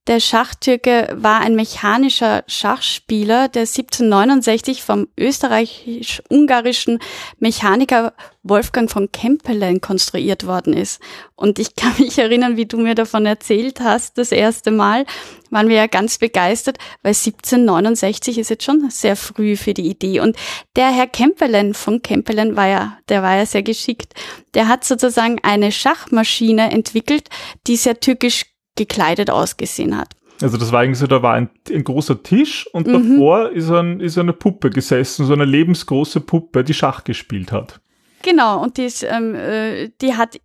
Der 0.08 0.20
Schachtürke 0.20 1.08
war 1.16 1.40
ein 1.40 1.56
mechanischer 1.56 2.44
Schachspieler, 2.48 3.48
der 3.48 3.62
1769 3.62 4.84
vom 4.84 5.08
österreichisch-ungarischen 5.18 7.00
Mechaniker 7.40 8.14
Wolfgang 8.44 8.92
von 8.92 9.14
Kempelen 9.14 9.80
konstruiert 9.80 10.46
worden 10.46 10.74
ist. 10.74 11.02
Und 11.36 11.58
ich 11.58 11.78
kann 11.78 11.94
mich 12.00 12.18
erinnern, 12.18 12.58
wie 12.58 12.66
du 12.66 12.78
mir 12.78 12.96
davon 12.96 13.26
erzählt 13.26 13.80
hast, 13.80 14.18
das 14.18 14.34
erste 14.34 14.72
Mal, 14.72 15.06
waren 15.50 15.70
wir 15.70 15.78
ja 15.78 15.88
ganz 15.88 16.18
begeistert, 16.18 16.80
weil 17.02 17.12
1769 17.12 18.40
ist 18.40 18.50
jetzt 18.50 18.66
schon 18.66 18.90
sehr 18.90 19.16
früh 19.16 19.56
für 19.56 19.74
die 19.74 19.88
Idee. 19.88 20.20
Und 20.20 20.36
der 20.76 20.92
Herr 20.92 21.08
Kempelen 21.08 21.74
von 21.74 22.02
Kempelen 22.02 22.58
war 22.58 22.68
ja, 22.68 22.98
der 23.08 23.24
war 23.24 23.38
ja 23.38 23.46
sehr 23.46 23.64
geschickt. 23.64 24.14
Der 24.54 24.68
hat 24.68 24.84
sozusagen 24.84 25.40
eine 25.44 25.72
Schachmaschine 25.72 26.72
entwickelt, 26.72 27.30
die 27.68 27.78
sehr 27.78 28.00
türkisch 28.00 28.53
gekleidet 28.76 29.30
ausgesehen 29.30 29.98
hat. 29.98 30.10
Also 30.42 30.58
das 30.58 30.72
war 30.72 30.82
eigentlich 30.82 31.00
so, 31.00 31.08
da 31.08 31.22
war 31.22 31.36
ein, 31.36 31.50
ein 31.70 31.84
großer 31.84 32.22
Tisch 32.24 32.68
und 32.74 32.88
mhm. 32.88 32.94
davor 32.94 33.52
ist, 33.52 33.70
ein, 33.70 34.00
ist 34.00 34.18
eine 34.18 34.34
Puppe 34.34 34.70
gesessen, 34.70 35.26
so 35.26 35.34
eine 35.34 35.46
lebensgroße 35.46 36.22
Puppe, 36.22 36.64
die 36.64 36.74
Schach 36.74 37.04
gespielt 37.04 37.52
hat. 37.52 37.80
Genau, 38.24 38.62
und 38.62 38.78
die, 38.78 38.86
ist, 38.86 39.04
ähm, 39.04 39.36
äh, 39.36 39.90
die 40.02 40.16
hat 40.16 40.40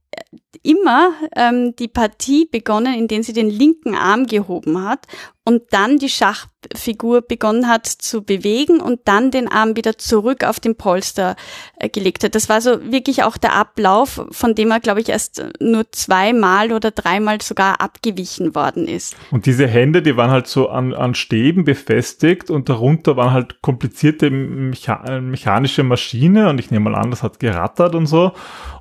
immer 0.62 1.12
ähm, 1.36 1.74
die 1.78 1.88
Partie 1.88 2.46
begonnen, 2.50 2.94
indem 2.94 3.22
sie 3.22 3.32
den 3.32 3.48
linken 3.48 3.94
Arm 3.94 4.26
gehoben 4.26 4.84
hat 4.84 5.06
und 5.44 5.62
dann 5.70 5.96
die 5.96 6.10
Schachfigur 6.10 7.22
begonnen 7.22 7.68
hat 7.68 7.86
zu 7.86 8.22
bewegen 8.22 8.80
und 8.80 9.00
dann 9.06 9.30
den 9.30 9.48
Arm 9.48 9.76
wieder 9.76 9.96
zurück 9.96 10.44
auf 10.44 10.60
den 10.60 10.76
Polster 10.76 11.36
äh, 11.78 11.88
gelegt 11.88 12.22
hat. 12.22 12.34
Das 12.34 12.50
war 12.50 12.60
so 12.60 12.92
wirklich 12.92 13.22
auch 13.22 13.38
der 13.38 13.54
Ablauf, 13.54 14.26
von 14.30 14.54
dem 14.54 14.70
er, 14.70 14.80
glaube 14.80 15.00
ich, 15.00 15.08
erst 15.08 15.42
nur 15.58 15.90
zweimal 15.90 16.72
oder 16.72 16.90
dreimal 16.90 17.40
sogar 17.40 17.80
abgewichen 17.80 18.54
worden 18.54 18.86
ist. 18.88 19.16
Und 19.30 19.46
diese 19.46 19.66
Hände, 19.66 20.02
die 20.02 20.18
waren 20.18 20.30
halt 20.30 20.48
so 20.48 20.68
an, 20.68 20.92
an 20.92 21.14
Stäben 21.14 21.64
befestigt 21.64 22.50
und 22.50 22.68
darunter 22.68 23.16
waren 23.16 23.32
halt 23.32 23.62
komplizierte 23.62 24.30
Mecha 24.30 25.20
mechanische 25.20 25.82
Maschine 25.82 26.50
und 26.50 26.60
ich 26.60 26.70
nehme 26.70 26.90
mal 26.90 26.98
an, 26.98 27.10
das 27.10 27.22
hat 27.22 27.40
gerattert 27.40 27.94
und 27.94 28.06
so 28.06 28.32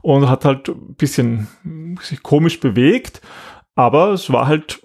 und 0.02 0.30
hat 0.30 0.46
halt 0.46 0.70
ein 0.70 0.96
bisschen 0.96 1.48
sich 2.02 2.24
komisch 2.24 2.60
bewegt, 2.60 3.22
aber 3.76 4.12
es 4.12 4.32
war 4.32 4.48
halt 4.48 4.82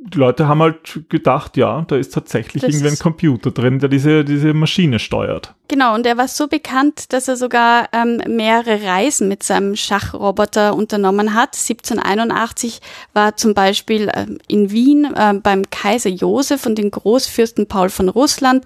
die 0.00 0.18
Leute 0.18 0.48
haben 0.48 0.62
halt 0.62 1.08
gedacht, 1.08 1.56
ja, 1.56 1.84
da 1.86 1.96
ist 1.96 2.14
tatsächlich 2.14 2.62
das 2.62 2.72
irgendwie 2.72 2.90
ein 2.90 2.98
Computer 2.98 3.50
drin, 3.50 3.78
der 3.78 3.88
diese, 3.88 4.24
diese 4.24 4.54
Maschine 4.54 4.98
steuert. 4.98 5.54
Genau, 5.68 5.94
und 5.94 6.06
er 6.06 6.16
war 6.16 6.28
so 6.28 6.48
bekannt, 6.48 7.12
dass 7.12 7.28
er 7.28 7.36
sogar 7.36 7.88
ähm, 7.92 8.22
mehrere 8.26 8.82
Reisen 8.82 9.28
mit 9.28 9.42
seinem 9.42 9.76
Schachroboter 9.76 10.74
unternommen 10.74 11.34
hat. 11.34 11.56
1781 11.56 12.80
war 13.12 13.36
zum 13.36 13.54
Beispiel 13.54 14.08
äh, 14.08 14.26
in 14.46 14.70
Wien 14.70 15.04
äh, 15.14 15.34
beim 15.34 15.68
Kaiser 15.70 16.10
Josef 16.10 16.64
und 16.64 16.78
den 16.78 16.90
Großfürsten 16.90 17.66
Paul 17.66 17.90
von 17.90 18.08
Russland. 18.08 18.64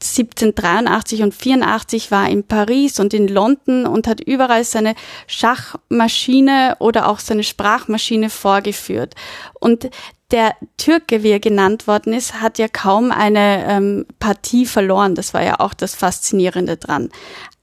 1783 0.00 1.22
und 1.24 1.34
84 1.34 2.12
war 2.12 2.28
in 2.28 2.44
Paris 2.44 3.00
und 3.00 3.12
in 3.14 3.26
London 3.26 3.84
und 3.84 4.06
hat 4.06 4.20
überall 4.20 4.62
seine 4.62 4.94
Schachmaschine 5.26 6.76
oder 6.78 7.08
auch 7.08 7.18
seine 7.18 7.42
Sprachmaschine 7.42 8.30
vorgeführt. 8.30 9.16
Und 9.58 9.90
der 10.30 10.54
Türke, 10.76 11.22
wie 11.22 11.30
er 11.30 11.40
genannt 11.40 11.86
worden 11.86 12.12
ist, 12.12 12.40
hat 12.40 12.58
ja 12.58 12.68
kaum 12.68 13.10
eine 13.12 13.64
ähm, 13.66 14.06
Partie 14.18 14.66
verloren. 14.66 15.14
Das 15.14 15.32
war 15.32 15.42
ja 15.42 15.60
auch 15.60 15.74
das 15.74 15.94
Faszinierende 15.94 16.76
dran. 16.76 17.10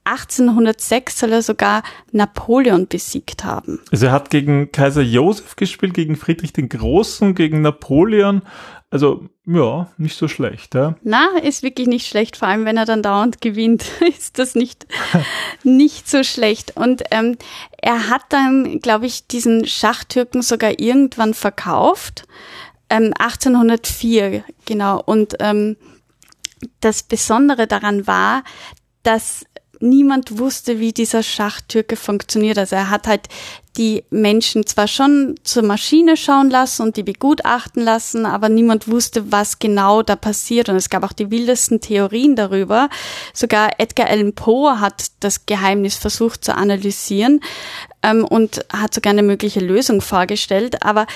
1806 0.05 1.19
soll 1.19 1.31
er 1.31 1.41
sogar 1.41 1.81
Napoleon 2.11 2.87
besiegt 2.87 3.43
haben. 3.43 3.79
Also 3.91 4.07
er 4.07 4.11
hat 4.11 4.29
gegen 4.29 4.71
Kaiser 4.71 5.01
Josef 5.01 5.55
gespielt, 5.55 5.95
gegen 5.95 6.15
Friedrich 6.15 6.53
den 6.53 6.69
Großen, 6.69 7.33
gegen 7.33 7.61
Napoleon. 7.61 8.43
Also 8.95 9.25
ja, 9.45 9.89
nicht 9.97 10.17
so 10.17 10.29
schlecht. 10.29 10.73
Ja? 10.73 10.95
Na, 11.03 11.37
ist 11.43 11.63
wirklich 11.63 11.85
nicht 11.85 12.07
schlecht. 12.07 12.37
Vor 12.37 12.47
allem, 12.47 12.63
wenn 12.63 12.77
er 12.77 12.85
dann 12.85 13.03
dauernd 13.03 13.41
gewinnt, 13.41 13.83
ist 14.17 14.39
das 14.39 14.55
nicht 14.55 14.87
nicht 15.63 16.09
so 16.09 16.23
schlecht. 16.23 16.77
Und 16.77 17.03
ähm, 17.11 17.37
er 17.81 18.09
hat 18.09 18.21
dann, 18.29 18.79
glaube 18.79 19.05
ich, 19.05 19.27
diesen 19.27 19.67
Schachtürken 19.67 20.41
sogar 20.41 20.79
irgendwann 20.79 21.33
verkauft. 21.33 22.25
Ähm, 22.89 23.11
1804, 23.19 24.45
genau. 24.63 25.03
Und 25.05 25.35
ähm, 25.41 25.75
das 26.79 27.03
Besondere 27.03 27.67
daran 27.67 28.07
war, 28.07 28.45
dass 29.03 29.45
niemand 29.81 30.39
wusste, 30.39 30.79
wie 30.79 30.93
dieser 30.93 31.21
Schachtürke 31.21 31.97
funktioniert. 31.97 32.57
Also 32.57 32.77
er 32.77 32.89
hat 32.89 33.07
halt 33.07 33.27
die 33.77 34.03
Menschen 34.09 34.65
zwar 34.65 34.87
schon 34.87 35.35
zur 35.43 35.63
Maschine 35.63 36.17
schauen 36.17 36.49
lassen 36.49 36.83
und 36.83 36.97
die 36.97 37.03
begutachten 37.03 37.83
lassen, 37.83 38.25
aber 38.25 38.49
niemand 38.49 38.87
wusste, 38.87 39.31
was 39.31 39.59
genau 39.59 40.01
da 40.01 40.15
passiert. 40.15 40.69
Und 40.69 40.75
es 40.75 40.89
gab 40.89 41.03
auch 41.03 41.13
die 41.13 41.31
wildesten 41.31 41.81
Theorien 41.81 42.35
darüber. 42.35 42.89
Sogar 43.33 43.79
Edgar 43.79 44.07
Allan 44.07 44.33
Poe 44.33 44.79
hat 44.79 45.07
das 45.19 45.45
Geheimnis 45.45 45.95
versucht 45.95 46.43
zu 46.43 46.55
analysieren 46.55 47.41
ähm, 48.01 48.23
und 48.23 48.65
hat 48.71 48.93
sogar 48.93 49.11
eine 49.11 49.23
mögliche 49.23 49.59
Lösung 49.59 50.01
vorgestellt. 50.01 50.83
Aber 50.83 51.07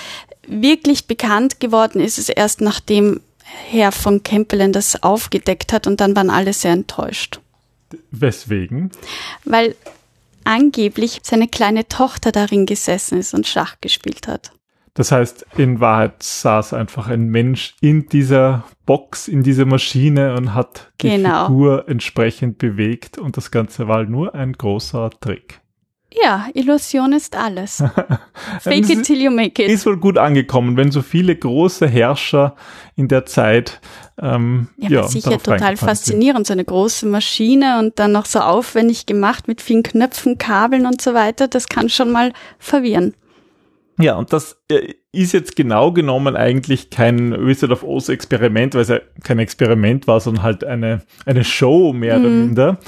wirklich 0.46 1.06
bekannt 1.06 1.60
geworden 1.60 2.00
ist 2.00 2.18
es 2.18 2.28
erst 2.28 2.60
nachdem 2.60 3.20
Herr 3.68 3.92
von 3.92 4.22
Kempelen 4.22 4.72
das 4.72 5.02
aufgedeckt 5.02 5.72
hat 5.72 5.86
und 5.86 6.00
dann 6.00 6.14
waren 6.14 6.30
alle 6.30 6.52
sehr 6.52 6.72
enttäuscht. 6.72 7.40
Weswegen? 8.10 8.90
Weil 9.44 9.74
angeblich 10.44 11.20
seine 11.22 11.48
kleine 11.48 11.88
Tochter 11.88 12.32
darin 12.32 12.66
gesessen 12.66 13.18
ist 13.18 13.34
und 13.34 13.46
Schach 13.46 13.76
gespielt 13.80 14.28
hat. 14.28 14.52
Das 14.94 15.12
heißt, 15.12 15.46
in 15.56 15.80
Wahrheit 15.80 16.22
saß 16.22 16.74
einfach 16.74 17.08
ein 17.08 17.28
Mensch 17.28 17.74
in 17.80 18.08
dieser 18.08 18.64
Box, 18.86 19.28
in 19.28 19.42
dieser 19.42 19.64
Maschine 19.64 20.34
und 20.34 20.52
hat 20.52 20.92
die 21.00 21.10
genau. 21.10 21.46
Figur 21.46 21.88
entsprechend 21.88 22.58
bewegt 22.58 23.16
und 23.16 23.36
das 23.36 23.50
Ganze 23.50 23.86
war 23.86 24.04
nur 24.04 24.34
ein 24.34 24.52
großer 24.52 25.10
Trick. 25.20 25.59
Ja, 26.12 26.48
Illusion 26.54 27.12
ist 27.12 27.36
alles. 27.36 27.76
Fake 28.60 28.90
it 28.90 29.04
till 29.04 29.22
you 29.22 29.30
make 29.30 29.62
it. 29.62 29.70
Ist 29.70 29.86
wohl 29.86 29.96
gut 29.96 30.18
angekommen, 30.18 30.76
wenn 30.76 30.90
so 30.90 31.02
viele 31.02 31.36
große 31.36 31.86
Herrscher 31.86 32.56
in 32.96 33.06
der 33.06 33.26
Zeit 33.26 33.80
ähm, 34.20 34.68
ja, 34.76 34.90
ja 34.90 35.02
sicher 35.08 35.38
total 35.38 35.76
faszinierend, 35.76 36.46
so 36.48 36.52
eine 36.52 36.64
große 36.64 37.06
Maschine 37.06 37.78
und 37.78 37.98
dann 38.00 38.12
noch 38.12 38.26
so 38.26 38.40
aufwendig 38.40 39.06
gemacht 39.06 39.46
mit 39.46 39.60
vielen 39.60 39.84
Knöpfen, 39.84 40.36
Kabeln 40.36 40.84
und 40.86 41.00
so 41.00 41.14
weiter. 41.14 41.46
Das 41.46 41.68
kann 41.68 41.88
schon 41.88 42.10
mal 42.10 42.32
verwirren. 42.58 43.14
Ja, 44.00 44.16
und 44.16 44.32
das 44.32 44.60
äh, 44.70 44.94
ist 45.12 45.32
jetzt 45.32 45.56
genau 45.56 45.92
genommen 45.92 46.34
eigentlich 46.34 46.90
kein 46.90 47.46
Wizard 47.46 47.70
of 47.70 47.84
Oz 47.84 48.08
Experiment, 48.08 48.74
weil 48.74 48.82
es 48.82 48.88
ja 48.88 49.00
kein 49.22 49.38
Experiment 49.38 50.06
war, 50.06 50.20
sondern 50.20 50.42
halt 50.42 50.64
eine, 50.64 51.02
eine 51.24 51.44
Show 51.44 51.92
mehr 51.92 52.18
mhm. 52.18 52.24
oder 52.24 52.34
minder 52.34 52.78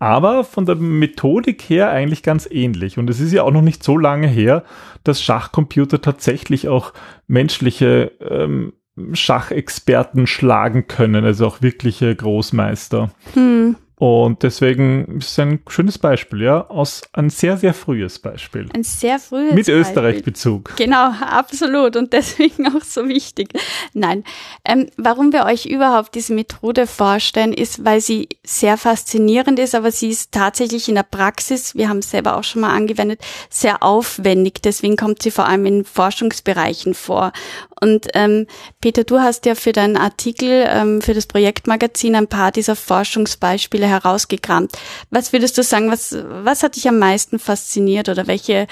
aber 0.00 0.44
von 0.44 0.64
der 0.64 0.76
Methodik 0.76 1.62
her 1.62 1.90
eigentlich 1.90 2.22
ganz 2.22 2.48
ähnlich. 2.50 2.98
Und 2.98 3.08
es 3.10 3.20
ist 3.20 3.32
ja 3.32 3.44
auch 3.44 3.52
noch 3.52 3.62
nicht 3.62 3.84
so 3.84 3.96
lange 3.96 4.26
her, 4.26 4.64
dass 5.04 5.22
Schachcomputer 5.22 6.00
tatsächlich 6.00 6.68
auch 6.68 6.94
menschliche 7.28 8.12
ähm, 8.20 8.72
Schachexperten 9.12 10.26
schlagen 10.26 10.88
können, 10.88 11.24
also 11.24 11.46
auch 11.46 11.62
wirkliche 11.62 12.14
Großmeister. 12.16 13.10
Hm. 13.34 13.76
Und 14.00 14.44
deswegen 14.44 15.18
ist 15.18 15.32
es 15.32 15.38
ein 15.38 15.60
schönes 15.68 15.98
Beispiel, 15.98 16.40
ja, 16.40 16.66
aus 16.68 17.02
ein 17.12 17.28
sehr, 17.28 17.58
sehr 17.58 17.74
frühes 17.74 18.18
Beispiel. 18.18 18.66
Ein 18.74 18.82
sehr 18.82 19.18
frühes 19.18 19.52
Mit 19.52 19.68
Österreich-Bezug. 19.68 20.74
Genau, 20.76 21.10
absolut. 21.20 21.96
Und 21.96 22.14
deswegen 22.14 22.66
auch 22.68 22.82
so 22.82 23.06
wichtig. 23.06 23.50
Nein, 23.92 24.24
ähm, 24.64 24.86
warum 24.96 25.34
wir 25.34 25.44
euch 25.44 25.66
überhaupt 25.66 26.14
diese 26.14 26.32
Methode 26.32 26.86
vorstellen, 26.86 27.52
ist, 27.52 27.84
weil 27.84 28.00
sie 28.00 28.30
sehr 28.42 28.78
faszinierend 28.78 29.58
ist, 29.58 29.74
aber 29.74 29.90
sie 29.90 30.08
ist 30.08 30.32
tatsächlich 30.32 30.88
in 30.88 30.94
der 30.94 31.02
Praxis, 31.02 31.74
wir 31.74 31.90
haben 31.90 31.98
es 31.98 32.10
selber 32.10 32.38
auch 32.38 32.44
schon 32.44 32.62
mal 32.62 32.74
angewendet, 32.74 33.20
sehr 33.50 33.82
aufwendig. 33.82 34.62
Deswegen 34.62 34.96
kommt 34.96 35.22
sie 35.22 35.30
vor 35.30 35.46
allem 35.46 35.66
in 35.66 35.84
Forschungsbereichen 35.84 36.94
vor. 36.94 37.32
Und 37.80 38.08
ähm, 38.14 38.46
Peter, 38.80 39.04
du 39.04 39.18
hast 39.18 39.46
ja 39.46 39.54
für 39.54 39.72
deinen 39.72 39.96
Artikel, 39.96 40.64
ähm, 40.68 41.00
für 41.00 41.14
das 41.14 41.26
Projektmagazin 41.26 42.14
ein 42.14 42.28
paar 42.28 42.52
dieser 42.52 42.76
Forschungsbeispiele 42.76 43.86
herausgekramt. 43.86 44.72
Was 45.10 45.32
würdest 45.32 45.56
du 45.58 45.62
sagen, 45.62 45.90
was, 45.90 46.16
was 46.28 46.62
hat 46.62 46.76
dich 46.76 46.88
am 46.88 46.98
meisten 46.98 47.38
fasziniert 47.38 48.08
oder 48.08 48.26
welche, 48.26 48.66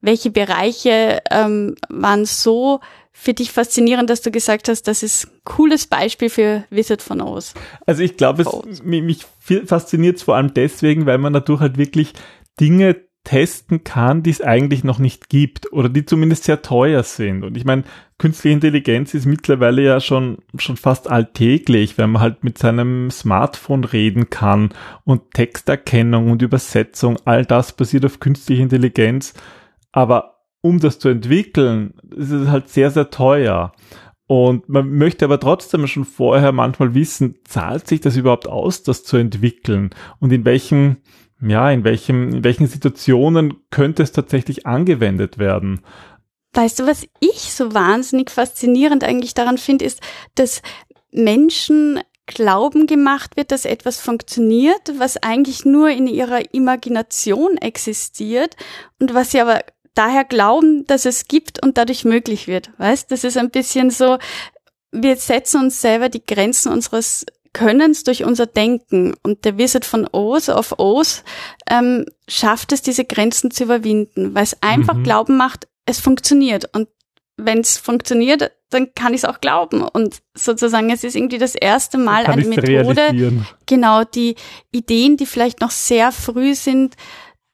welche 0.00 0.30
Bereiche 0.30 1.20
ähm, 1.30 1.74
waren 1.88 2.24
so 2.24 2.80
für 3.12 3.34
dich 3.34 3.52
faszinierend, 3.52 4.08
dass 4.08 4.22
du 4.22 4.30
gesagt 4.30 4.68
hast, 4.68 4.88
das 4.88 5.02
ist 5.02 5.26
ein 5.26 5.40
cooles 5.44 5.86
Beispiel 5.86 6.30
für 6.30 6.64
Wizard 6.70 7.02
von 7.02 7.20
Oz? 7.20 7.54
Also 7.86 8.02
ich 8.02 8.16
glaube, 8.16 8.42
es, 8.42 8.82
mich, 8.82 9.02
mich 9.02 9.26
fasziniert 9.66 10.16
es 10.16 10.22
vor 10.22 10.36
allem 10.36 10.54
deswegen, 10.54 11.04
weil 11.06 11.18
man 11.18 11.32
dadurch 11.32 11.60
halt 11.60 11.76
wirklich 11.76 12.14
Dinge 12.58 12.96
testen 13.24 13.84
kann, 13.84 14.22
die 14.22 14.30
es 14.30 14.40
eigentlich 14.40 14.84
noch 14.84 14.98
nicht 14.98 15.28
gibt 15.28 15.72
oder 15.72 15.88
die 15.88 16.04
zumindest 16.04 16.44
sehr 16.44 16.62
teuer 16.62 17.02
sind. 17.02 17.44
Und 17.44 17.56
ich 17.56 17.64
meine, 17.64 17.84
künstliche 18.18 18.54
Intelligenz 18.54 19.14
ist 19.14 19.26
mittlerweile 19.26 19.82
ja 19.82 20.00
schon, 20.00 20.38
schon 20.58 20.76
fast 20.76 21.08
alltäglich, 21.08 21.98
wenn 21.98 22.10
man 22.10 22.22
halt 22.22 22.44
mit 22.44 22.58
seinem 22.58 23.10
Smartphone 23.10 23.84
reden 23.84 24.28
kann 24.28 24.70
und 25.04 25.32
Texterkennung 25.34 26.30
und 26.30 26.42
Übersetzung, 26.42 27.16
all 27.24 27.44
das 27.44 27.72
basiert 27.72 28.04
auf 28.04 28.18
künstlicher 28.20 28.62
Intelligenz. 28.62 29.34
Aber 29.92 30.40
um 30.60 30.80
das 30.80 30.98
zu 30.98 31.08
entwickeln, 31.08 31.94
ist 32.16 32.30
es 32.30 32.48
halt 32.48 32.68
sehr, 32.68 32.90
sehr 32.90 33.10
teuer. 33.10 33.72
Und 34.26 34.68
man 34.68 34.90
möchte 34.90 35.26
aber 35.26 35.38
trotzdem 35.38 35.86
schon 35.86 36.04
vorher 36.04 36.52
manchmal 36.52 36.94
wissen, 36.94 37.36
zahlt 37.44 37.86
sich 37.86 38.00
das 38.00 38.16
überhaupt 38.16 38.48
aus, 38.48 38.82
das 38.82 39.04
zu 39.04 39.16
entwickeln? 39.16 39.90
Und 40.20 40.32
in 40.32 40.44
welchen, 40.44 40.98
ja, 41.42 41.70
in 41.70 41.84
welchem, 41.84 42.34
in 42.34 42.44
welchen 42.44 42.66
Situationen 42.66 43.54
könnte 43.70 44.02
es 44.02 44.12
tatsächlich 44.12 44.66
angewendet 44.66 45.38
werden? 45.38 45.80
Weißt 46.54 46.80
du, 46.80 46.86
was 46.86 47.06
ich 47.20 47.52
so 47.52 47.74
wahnsinnig 47.74 48.30
faszinierend 48.30 49.04
eigentlich 49.04 49.34
daran 49.34 49.58
finde, 49.58 49.84
ist, 49.84 50.00
dass 50.34 50.62
Menschen 51.10 52.00
Glauben 52.26 52.86
gemacht 52.86 53.36
wird, 53.36 53.50
dass 53.50 53.64
etwas 53.64 54.00
funktioniert, 54.00 54.92
was 54.98 55.16
eigentlich 55.16 55.64
nur 55.64 55.90
in 55.90 56.06
ihrer 56.06 56.54
Imagination 56.54 57.56
existiert 57.58 58.56
und 59.00 59.12
was 59.12 59.32
sie 59.32 59.40
aber 59.40 59.60
daher 59.94 60.24
glauben, 60.24 60.86
dass 60.86 61.04
es 61.04 61.26
gibt 61.26 61.62
und 61.62 61.76
dadurch 61.76 62.04
möglich 62.04 62.46
wird. 62.46 62.70
Weißt, 62.78 63.10
das 63.10 63.24
ist 63.24 63.36
ein 63.36 63.50
bisschen 63.50 63.90
so, 63.90 64.18
wir 64.92 65.16
setzen 65.16 65.62
uns 65.62 65.80
selber 65.80 66.08
die 66.08 66.24
Grenzen 66.24 66.72
unseres 66.72 67.26
Könnens 67.52 68.04
durch 68.04 68.24
unser 68.24 68.46
Denken. 68.46 69.14
Und 69.22 69.44
der 69.44 69.58
Wizard 69.58 69.84
von 69.84 70.08
Oz 70.10 70.48
auf 70.48 70.78
Oz 70.78 71.22
ähm, 71.70 72.06
schafft 72.28 72.72
es, 72.72 72.82
diese 72.82 73.04
Grenzen 73.04 73.50
zu 73.50 73.64
überwinden, 73.64 74.34
weil 74.34 74.44
es 74.44 74.56
einfach 74.62 74.94
mhm. 74.94 75.02
Glauben 75.04 75.36
macht, 75.36 75.68
es 75.86 76.00
funktioniert. 76.00 76.74
Und 76.74 76.88
wenn 77.36 77.60
es 77.60 77.78
funktioniert, 77.78 78.52
dann 78.70 78.94
kann 78.94 79.14
ich 79.14 79.20
es 79.20 79.24
auch 79.24 79.40
glauben. 79.40 79.82
Und 79.82 80.22
sozusagen, 80.34 80.90
es 80.90 81.04
ist 81.04 81.16
irgendwie 81.16 81.38
das 81.38 81.54
erste 81.54 81.98
Mal 81.98 82.26
eine 82.26 82.44
Methode, 82.44 83.44
genau, 83.66 84.04
die 84.04 84.36
Ideen, 84.70 85.16
die 85.16 85.26
vielleicht 85.26 85.60
noch 85.60 85.70
sehr 85.70 86.12
früh 86.12 86.54
sind, 86.54 86.94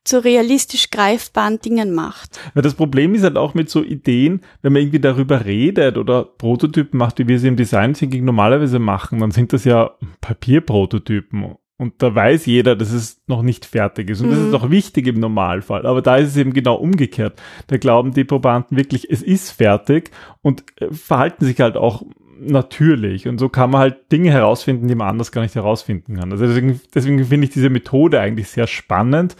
zu 0.09 0.25
realistisch 0.25 0.91
greifbaren 0.91 1.61
Dingen 1.61 1.95
macht. 1.95 2.41
Ja, 2.55 2.63
das 2.63 2.75
Problem 2.75 3.15
ist 3.15 3.23
halt 3.23 3.37
auch 3.37 3.55
mit 3.55 3.71
so 3.71 3.83
Ideen, 3.83 4.41
wenn 4.63 4.73
man 4.73 4.83
irgendwie 4.83 5.01
darüber 5.01 5.45
redet 5.45 5.99
oder 5.99 6.25
Prototypen 6.25 6.99
macht, 6.99 7.19
wie 7.19 7.29
wir 7.29 7.39
sie 7.39 7.49
im 7.49 7.57
Design 7.57 7.95
Thinking 7.95 8.25
normalerweise 8.25 8.79
machen, 8.79 9.21
dann 9.21 9.31
sind 9.31 9.53
das 9.53 9.65
ja 9.65 9.93
Papierprototypen. 10.21 11.57
Und 11.77 12.03
da 12.03 12.13
weiß 12.13 12.47
jeder, 12.47 12.75
dass 12.75 12.91
es 12.91 13.23
noch 13.29 13.43
nicht 13.43 13.65
fertig 13.65 14.11
ist. 14.11 14.21
Und 14.21 14.29
mhm. 14.29 14.31
das 14.31 14.41
ist 14.41 14.49
mhm. 14.49 14.55
auch 14.57 14.71
wichtig 14.71 15.07
im 15.07 15.21
Normalfall. 15.21 15.87
Aber 15.87 16.03
da 16.03 16.17
ist 16.17 16.31
es 16.31 16.37
eben 16.37 16.53
genau 16.53 16.75
umgekehrt. 16.75 17.41
Da 17.69 17.77
glauben 17.77 18.13
die 18.13 18.25
Probanden 18.25 18.77
wirklich, 18.77 19.09
es 19.09 19.23
ist 19.23 19.53
fertig 19.53 20.11
und 20.43 20.65
äh, 20.81 20.91
verhalten 20.91 21.45
sich 21.45 21.61
halt 21.61 21.77
auch 21.77 22.03
natürlich. 22.41 23.29
Und 23.29 23.39
so 23.39 23.49
kann 23.49 23.71
man 23.71 23.81
halt 23.81 24.11
Dinge 24.11 24.33
herausfinden, 24.33 24.89
die 24.89 24.97
man 24.97 25.09
anders 25.09 25.31
gar 25.31 25.43
nicht 25.43 25.55
herausfinden 25.55 26.17
kann. 26.17 26.33
Also 26.33 26.47
deswegen, 26.47 26.81
deswegen 26.95 27.25
finde 27.25 27.47
ich 27.47 27.53
diese 27.53 27.71
Methode 27.71 28.21
eigentlich 28.21 28.49
sehr 28.49 28.67
spannend 28.67 29.37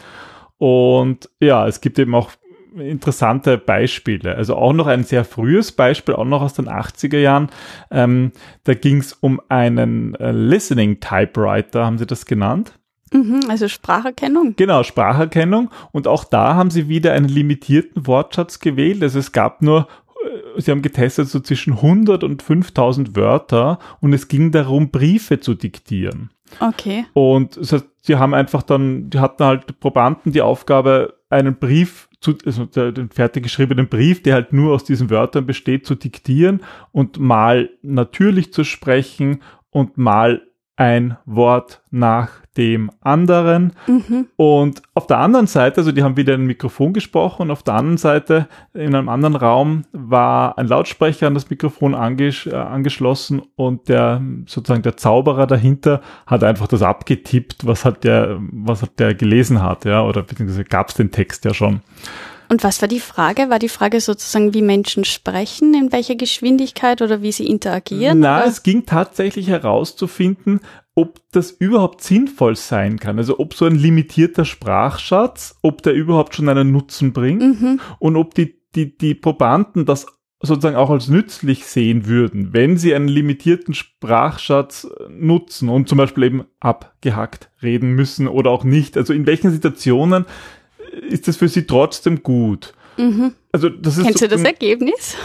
und 0.59 1.31
ja, 1.41 1.67
es 1.67 1.81
gibt 1.81 1.99
eben 1.99 2.15
auch 2.15 2.33
interessante 2.77 3.59
Beispiele. 3.59 4.37
Also 4.37 4.57
auch 4.57 4.73
noch 4.73 4.87
ein 4.87 5.05
sehr 5.05 5.25
frühes 5.25 5.73
Beispiel, 5.73 6.15
auch 6.15 6.25
noch 6.25 6.43
aus 6.43 6.55
den 6.55 6.69
80er 6.69 7.19
Jahren. 7.19 7.49
Ähm, 7.91 8.33
da 8.65 8.75
ging 8.75 8.99
es 8.99 9.13
um 9.15 9.41
einen 9.49 10.15
äh, 10.17 10.33
Listening 10.33 11.01
Typewriter, 11.01 11.87
haben 11.87 11.99
sie 11.99 12.07
das 12.07 12.27
genannt? 12.27 12.79
Mhm, 13.13 13.41
also 13.49 13.69
Spracherkennung. 13.69 14.55
Genau, 14.57 14.83
Spracherkennung. 14.83 15.71
Und 15.93 16.07
auch 16.07 16.25
da 16.25 16.55
haben 16.55 16.71
sie 16.71 16.89
wieder 16.89 17.13
einen 17.13 17.29
limitierten 17.29 18.07
Wortschatz 18.07 18.59
gewählt. 18.59 19.03
Also 19.03 19.19
es 19.19 19.33
gab 19.33 19.63
nur 19.63 19.89
äh, 20.25 20.61
Sie 20.61 20.71
haben 20.71 20.83
getestet 20.83 21.29
so 21.29 21.41
zwischen 21.41 21.75
100 21.75 22.25
und 22.25 22.43
5000 22.43 23.17
Wörter 23.17 23.79
und 24.01 24.13
es 24.13 24.29
ging 24.29 24.51
darum, 24.51 24.91
Briefe 24.91 25.41
zu 25.41 25.55
diktieren. 25.55 26.31
Okay. 26.61 27.07
Und 27.13 27.57
das 27.57 27.73
heißt, 27.73 27.87
die 28.07 28.17
haben 28.17 28.35
einfach 28.35 28.63
dann, 28.63 29.11
die 29.11 29.19
hatten 29.19 29.45
halt 29.45 29.81
Probanden 29.81 30.33
die 30.33 30.43
Aufgabe, 30.43 31.15
einen 31.31 31.59
Brief 31.59 32.09
zu, 32.21 32.35
also 32.45 32.65
den 32.65 33.11
fertig 33.11 33.43
geschriebenen 33.43 33.89
Brief, 33.89 34.23
der 34.23 34.35
halt 34.35 34.53
nur 34.53 34.75
aus 34.75 34.85
diesen 34.85 35.11
Wörtern 35.11 35.47
besteht, 35.47 35.87
zu 35.87 35.95
diktieren 35.95 36.63
und 36.91 37.19
mal 37.19 37.71
natürlich 37.83 38.53
zu 38.53 38.65
sprechen 38.65 39.43
und 39.71 39.99
mal 39.99 40.43
ein 40.79 41.17
Wort 41.27 41.83
nach 41.91 42.31
dem 42.57 42.91
anderen. 43.01 43.73
Mhm. 43.89 44.29
Und 44.37 44.81
auf 44.95 45.09
der 45.09 45.19
anderen 45.19 45.49
Seite, 45.49 45.79
also 45.79 45.91
die 45.91 46.05
haben 46.05 46.17
wieder 46.17 46.35
ein 46.35 46.47
Mikrofon 46.47 46.93
gesprochen 46.93 47.43
und 47.43 47.51
auf 47.51 47.65
der 47.65 47.75
anderen 47.75 47.99
Seite 47.99 48.47
in 48.75 48.95
einem 48.95 49.09
anderen 49.09 49.35
Raum 49.35 49.83
war 49.93 50.57
ein 50.57 50.69
Lautsprecher 50.69 51.27
an 51.27 51.35
das 51.35 51.51
Mikrofon 51.51 51.97
anges 51.97 52.47
äh, 52.47 52.55
angeschlossen 52.55 53.43
und 53.57 53.89
der 53.89 54.23
sozusagen 54.47 54.83
der 54.83 54.97
Zauberer 54.97 55.49
dahinter 55.49 56.01
hat 56.27 56.45
einfach 56.45 56.69
das 56.69 56.83
abgetippt, 56.83 57.67
was 57.67 57.85
hat 57.85 58.05
der, 58.05 58.39
was 58.53 58.83
hat 58.83 59.01
der 59.01 59.15
gelesen 59.15 59.61
hat, 59.61 59.85
ja, 59.85 60.03
oder 60.05 60.23
beziehungsweise 60.23 60.63
gab 60.63 60.91
es 60.91 60.95
den 60.95 61.11
Text 61.11 61.45
ja 61.45 61.55
schon. 61.55 61.81
Und 62.49 62.65
was 62.65 62.81
war 62.81 62.89
die 62.89 63.01
Frage? 63.01 63.51
War 63.51 63.59
die 63.59 63.69
Frage 63.69 64.01
sozusagen, 64.01 64.55
wie 64.55 64.63
Menschen 64.63 65.05
sprechen, 65.05 65.75
in 65.75 65.93
welcher 65.93 66.15
Geschwindigkeit 66.15 67.03
oder 67.03 67.23
wie 67.23 67.33
sie 67.33 67.47
interagieren? 67.47 68.21
Na, 68.21 68.39
oder? 68.39 68.47
es 68.47 68.63
ging 68.63 68.87
tatsächlich 68.87 69.49
herauszufinden, 69.49 70.61
ob 70.95 71.21
das 71.31 71.51
überhaupt 71.51 72.03
sinnvoll 72.03 72.57
sein 72.57 72.99
kann. 72.99 73.19
Also 73.19 73.39
ob 73.39 73.55
so 73.55 73.67
ein 73.67 73.77
limitierter 73.77 74.45
Sprachschatz, 74.45 75.57
ob 75.63 75.83
der 75.83 75.95
überhaupt 75.95 76.35
schon 76.35 76.49
einen 76.49 76.73
Nutzen 76.73 77.13
bringt 77.13 77.61
mhm. 77.61 77.81
und 77.99 78.17
ob 78.17 78.35
die, 78.35 78.61
die, 78.75 78.97
die 78.97 79.15
Probanden 79.15 79.85
das 79.85 80.07
sozusagen 80.41 80.77
auch 80.77 80.91
als 80.91 81.09
nützlich 81.09 81.67
sehen 81.67 82.07
würden, 82.07 82.53
wenn 82.53 82.77
sie 82.77 82.95
einen 82.95 83.09
limitierten 83.09 83.75
Sprachschatz 83.75 84.89
nutzen 85.09 85.69
und 85.69 85.89
zum 85.89 85.99
Beispiel 85.99 86.25
eben 86.25 86.45
abgehackt 86.61 87.51
reden 87.61 87.93
müssen 87.93 88.29
oder 88.29 88.51
auch 88.51 88.65
nicht. 88.65 88.97
Also 88.97 89.13
in 89.13 89.27
welchen 89.27 89.51
Situationen 89.51 90.27
ist 91.09 91.29
das 91.29 91.37
für 91.37 91.49
sie 91.49 91.67
trotzdem 91.67 92.23
gut. 92.23 92.73
Mhm. 92.97 93.35
Also 93.53 93.69
das 93.69 93.99
ist 93.99 94.05
Kennst 94.05 94.21
so, 94.21 94.27
du 94.27 94.33
das 94.33 94.43
Ergebnis? 94.43 95.17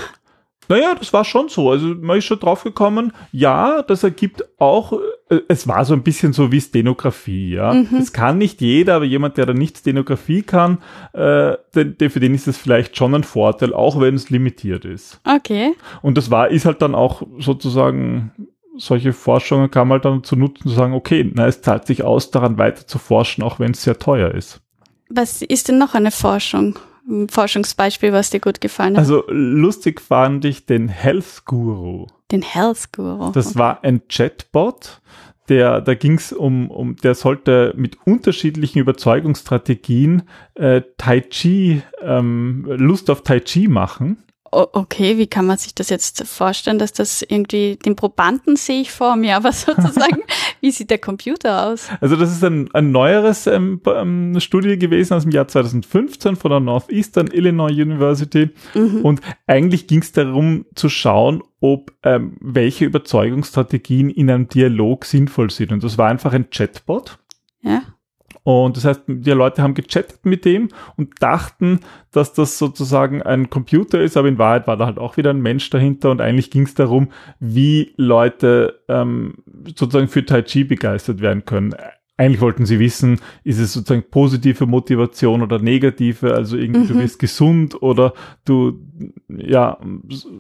Naja, 0.70 0.96
das 0.98 1.12
war 1.12 1.26
schon 1.26 1.50
so. 1.50 1.70
Also 1.72 1.88
man 1.88 2.18
ist 2.18 2.26
schon 2.26 2.40
drauf 2.40 2.64
gekommen, 2.64 3.12
ja, 3.32 3.82
das 3.82 4.04
ergibt 4.04 4.46
auch, 4.60 4.94
äh, 5.30 5.40
es 5.48 5.68
war 5.68 5.84
so 5.86 5.94
ein 5.94 6.04
bisschen 6.04 6.34
so 6.34 6.52
wie 6.52 6.62
Stenografie, 6.62 7.56
ja. 7.56 7.74
Mhm. 7.74 7.98
Es 7.98 8.14
kann 8.14 8.38
nicht 8.38 8.62
jeder, 8.62 8.96
aber 8.96 9.06
jemand, 9.06 9.38
der 9.38 9.46
da 9.46 9.54
nicht 9.54 9.78
Stenografie 9.78 10.42
kann, 10.42 10.80
äh, 11.14 11.58
den, 11.76 12.10
für 12.10 12.20
den 12.20 12.34
ist 12.34 12.48
es 12.48 12.58
vielleicht 12.58 12.96
schon 12.96 13.14
ein 13.14 13.24
Vorteil, 13.24 13.74
auch 13.74 14.00
wenn 14.00 14.16
es 14.16 14.30
limitiert 14.30 14.86
ist. 14.86 15.20
Okay. 15.26 15.74
Und 16.02 16.18
das 16.18 16.32
war, 16.32 16.50
ist 16.50 16.66
halt 16.66 16.82
dann 16.82 16.96
auch 16.96 17.24
sozusagen 17.40 18.32
solche 18.76 19.14
Forschungen 19.14 19.70
kann 19.70 19.88
man 19.88 19.98
halt 19.98 20.06
dann 20.06 20.24
zu 20.24 20.36
nutzen, 20.36 20.70
zu 20.70 20.74
sagen, 20.74 20.94
okay, 20.94 21.30
na, 21.32 21.46
es 21.46 21.62
zahlt 21.62 21.86
sich 21.86 22.04
aus, 22.04 22.32
daran 22.32 22.58
weiter 22.58 22.88
zu 22.88 22.98
forschen, 22.98 23.44
auch 23.44 23.60
wenn 23.60 23.72
es 23.72 23.84
sehr 23.84 24.00
teuer 24.00 24.32
ist. 24.32 24.63
Was 25.14 25.42
ist 25.42 25.68
denn 25.68 25.78
noch 25.78 25.94
eine 25.94 26.12
Forschung? 26.12 26.80
Ein 27.08 27.30
Forschungsbeispiel, 27.30 28.14
was 28.14 28.30
dir 28.30 28.40
gut 28.40 28.62
gefallen 28.62 28.94
hat? 28.94 29.00
Also 29.00 29.24
lustig 29.28 30.02
fand 30.02 30.46
ich 30.46 30.66
den 30.66 30.88
Health 30.88 31.44
Guru. 31.46 32.08
Den 32.32 32.42
Health 32.42 32.94
Guru. 32.94 33.32
Das 33.32 33.58
war 33.58 33.84
ein 33.84 34.02
Chatbot, 34.08 35.02
der, 35.50 35.82
da 35.82 35.94
ging 35.94 36.16
es 36.16 36.32
um, 36.32 36.72
um, 36.72 36.96
der 36.96 37.16
sollte 37.16 37.74
mit 37.76 37.98
unterschiedlichen 38.06 38.80
Überzeugungsstrategien 38.80 40.24
äh, 40.56 40.82
Tai 40.98 41.22
Chi, 41.22 41.84
ähm, 42.02 42.66
Lust 42.68 43.10
auf 43.10 43.22
Tai 43.22 43.42
Chi 43.42 43.68
machen 43.68 44.24
okay, 44.54 45.18
wie 45.18 45.28
kann 45.28 45.46
man 45.46 45.58
sich 45.58 45.76
das 45.76 45.90
jetzt 45.90 46.26
vorstellen, 46.28 46.80
dass 46.80 46.94
das 46.94 47.22
irgendwie, 47.22 47.78
den 47.78 47.96
Probanden 47.96 48.56
sehe 48.56 48.82
ich 48.82 48.92
vor 48.92 49.16
mir, 49.16 49.36
aber 49.36 49.52
sozusagen, 49.54 50.22
wie 50.62 50.72
sieht 50.72 50.90
der 50.90 50.98
Computer 50.98 51.68
aus? 51.68 51.90
Also 52.02 52.16
das 52.16 52.32
ist 52.32 52.44
ein, 52.44 52.70
ein 52.74 52.92
neueres 52.92 53.48
ähm, 53.48 53.82
ähm, 53.86 54.40
Studie 54.40 54.78
gewesen 54.78 55.14
aus 55.14 55.24
dem 55.24 55.32
Jahr 55.32 55.48
2015 55.48 56.36
von 56.36 56.52
der 56.52 56.60
Northeastern 56.60 57.28
Illinois 57.28 57.72
University 57.72 58.50
mhm. 58.74 59.02
und 59.02 59.22
eigentlich 59.48 59.88
ging 59.88 60.02
es 60.02 60.12
darum 60.12 60.66
zu 60.76 60.90
schauen, 60.90 61.44
ob 61.60 61.92
ähm, 62.04 62.38
welche 62.40 62.86
Überzeugungsstrategien 62.86 64.10
in 64.10 64.30
einem 64.30 64.48
Dialog 64.48 65.06
sinnvoll 65.06 65.50
sind 65.50 65.72
und 65.72 65.84
das 65.84 65.98
war 65.98 66.10
einfach 66.10 66.34
ein 66.34 66.50
Chatbot. 66.50 67.20
Ja. 67.62 67.82
Und 68.44 68.76
das 68.76 68.84
heißt, 68.84 69.04
die 69.08 69.32
Leute 69.32 69.62
haben 69.62 69.74
gechattet 69.74 70.26
mit 70.26 70.44
dem 70.44 70.68
und 70.98 71.22
dachten, 71.22 71.80
dass 72.12 72.34
das 72.34 72.58
sozusagen 72.58 73.22
ein 73.22 73.50
Computer 73.50 74.02
ist, 74.02 74.18
aber 74.18 74.28
in 74.28 74.38
Wahrheit 74.38 74.68
war 74.68 74.76
da 74.76 74.86
halt 74.86 75.00
auch 75.00 75.16
wieder 75.16 75.30
ein 75.30 75.42
Mensch 75.42 75.70
dahinter 75.70 76.12
und 76.12 76.20
eigentlich 76.20 76.52
ging 76.52 76.64
es 76.64 76.74
darum, 76.74 77.08
wie 77.40 77.94
Leute 77.96 78.82
ähm, 78.90 79.36
sozusagen 79.78 80.10
für 80.10 80.26
Tai 80.26 80.42
Chi 80.42 80.66
begeistert 80.66 81.22
werden 81.22 81.46
können. 81.46 81.74
Eigentlich 82.16 82.42
wollten 82.42 82.66
sie 82.66 82.80
wissen, 82.80 83.20
ist 83.44 83.60
es 83.60 83.74
sozusagen 83.74 84.04
positive 84.12 84.68
Motivation 84.68 85.42
oder 85.42 85.58
negative, 85.58 86.36
also 86.36 86.58
irgendwie 86.58 86.82
mhm. 86.82 86.88
du 86.90 86.98
bist 87.00 87.18
gesund 87.20 87.82
oder 87.82 88.14
du, 88.46 88.80
ja, 89.30 89.80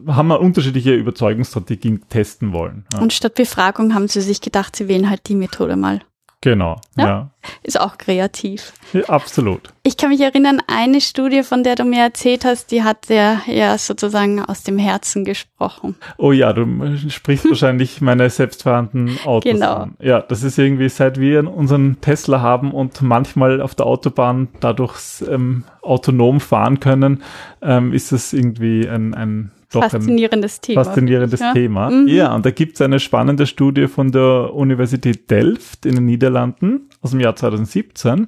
haben 0.07 0.27
wir 0.27 0.39
unterschiedliche 0.39 0.93
Überzeugungsstrategien 0.93 2.01
testen 2.09 2.51
wollen. 2.53 2.85
Ja. 2.93 2.99
Und 2.99 3.13
statt 3.13 3.33
Befragung 3.33 3.95
haben 3.95 4.07
sie 4.07 4.21
sich 4.21 4.41
gedacht, 4.41 4.75
sie 4.75 4.87
wählen 4.87 5.09
halt 5.09 5.27
die 5.29 5.35
Methode 5.35 5.77
mal. 5.77 6.01
Genau, 6.43 6.81
Ja. 6.97 7.05
ja. 7.07 7.29
Ist 7.63 7.79
auch 7.79 7.97
kreativ. 7.97 8.73
ja. 8.91 9.03
Absolut. 9.05 9.73
Ich 9.83 9.95
kann 9.95 10.09
mich 10.09 10.19
erinnern, 10.19 10.61
eine 10.67 10.99
Studie, 10.99 11.41
von 11.43 11.63
der 11.63 11.75
du 11.75 11.85
mir 11.85 12.01
erzählt 12.01 12.43
hast, 12.43 12.71
die 12.71 12.83
hat 12.83 13.07
ja, 13.07 13.41
ja 13.47 13.77
sozusagen 13.77 14.43
aus 14.43 14.63
dem 14.63 14.77
Herzen 14.77 15.23
gesprochen. 15.23 15.95
Oh 16.17 16.33
ja, 16.33 16.51
du 16.51 16.65
sprichst 17.09 17.45
wahrscheinlich 17.49 18.01
meine 18.01 18.29
selbstfahrenden 18.29 19.19
Autos 19.23 19.49
Genau. 19.53 19.73
an. 19.73 19.95
Ja, 19.99 20.19
das 20.19 20.43
ist 20.43 20.57
irgendwie, 20.59 20.89
seit 20.89 21.17
wir 21.17 21.49
unseren 21.49 22.01
Tesla 22.01 22.41
haben 22.41 22.71
und 22.73 23.01
manchmal 23.01 23.61
auf 23.61 23.73
der 23.75 23.85
Autobahn 23.85 24.49
dadurch 24.59 25.23
ähm, 25.29 25.63
autonom 25.81 26.41
fahren 26.41 26.81
können, 26.81 27.23
ähm, 27.61 27.93
ist 27.93 28.11
es 28.11 28.33
irgendwie 28.33 28.85
ein, 28.87 29.13
ein 29.13 29.51
doch 29.75 29.81
ein 29.83 29.89
Faszinierendes 29.89 30.61
Thema. 30.61 30.83
faszinierendes 30.83 31.39
Ja. 31.39 31.53
Thema. 31.53 31.89
Mhm. 31.89 32.07
Ja, 32.07 32.33
und 32.35 32.45
da 32.45 32.51
gibt 32.51 32.75
es 32.75 32.81
eine 32.81 32.99
spannende 32.99 33.45
Studie 33.45 33.87
von 33.87 34.11
der 34.11 34.53
Universität 34.53 35.29
Delft 35.29 35.85
in 35.85 35.95
den 35.95 36.05
Niederlanden 36.05 36.89
aus 37.01 37.11
dem 37.11 37.19
Jahr 37.19 37.35
2017. 37.35 38.27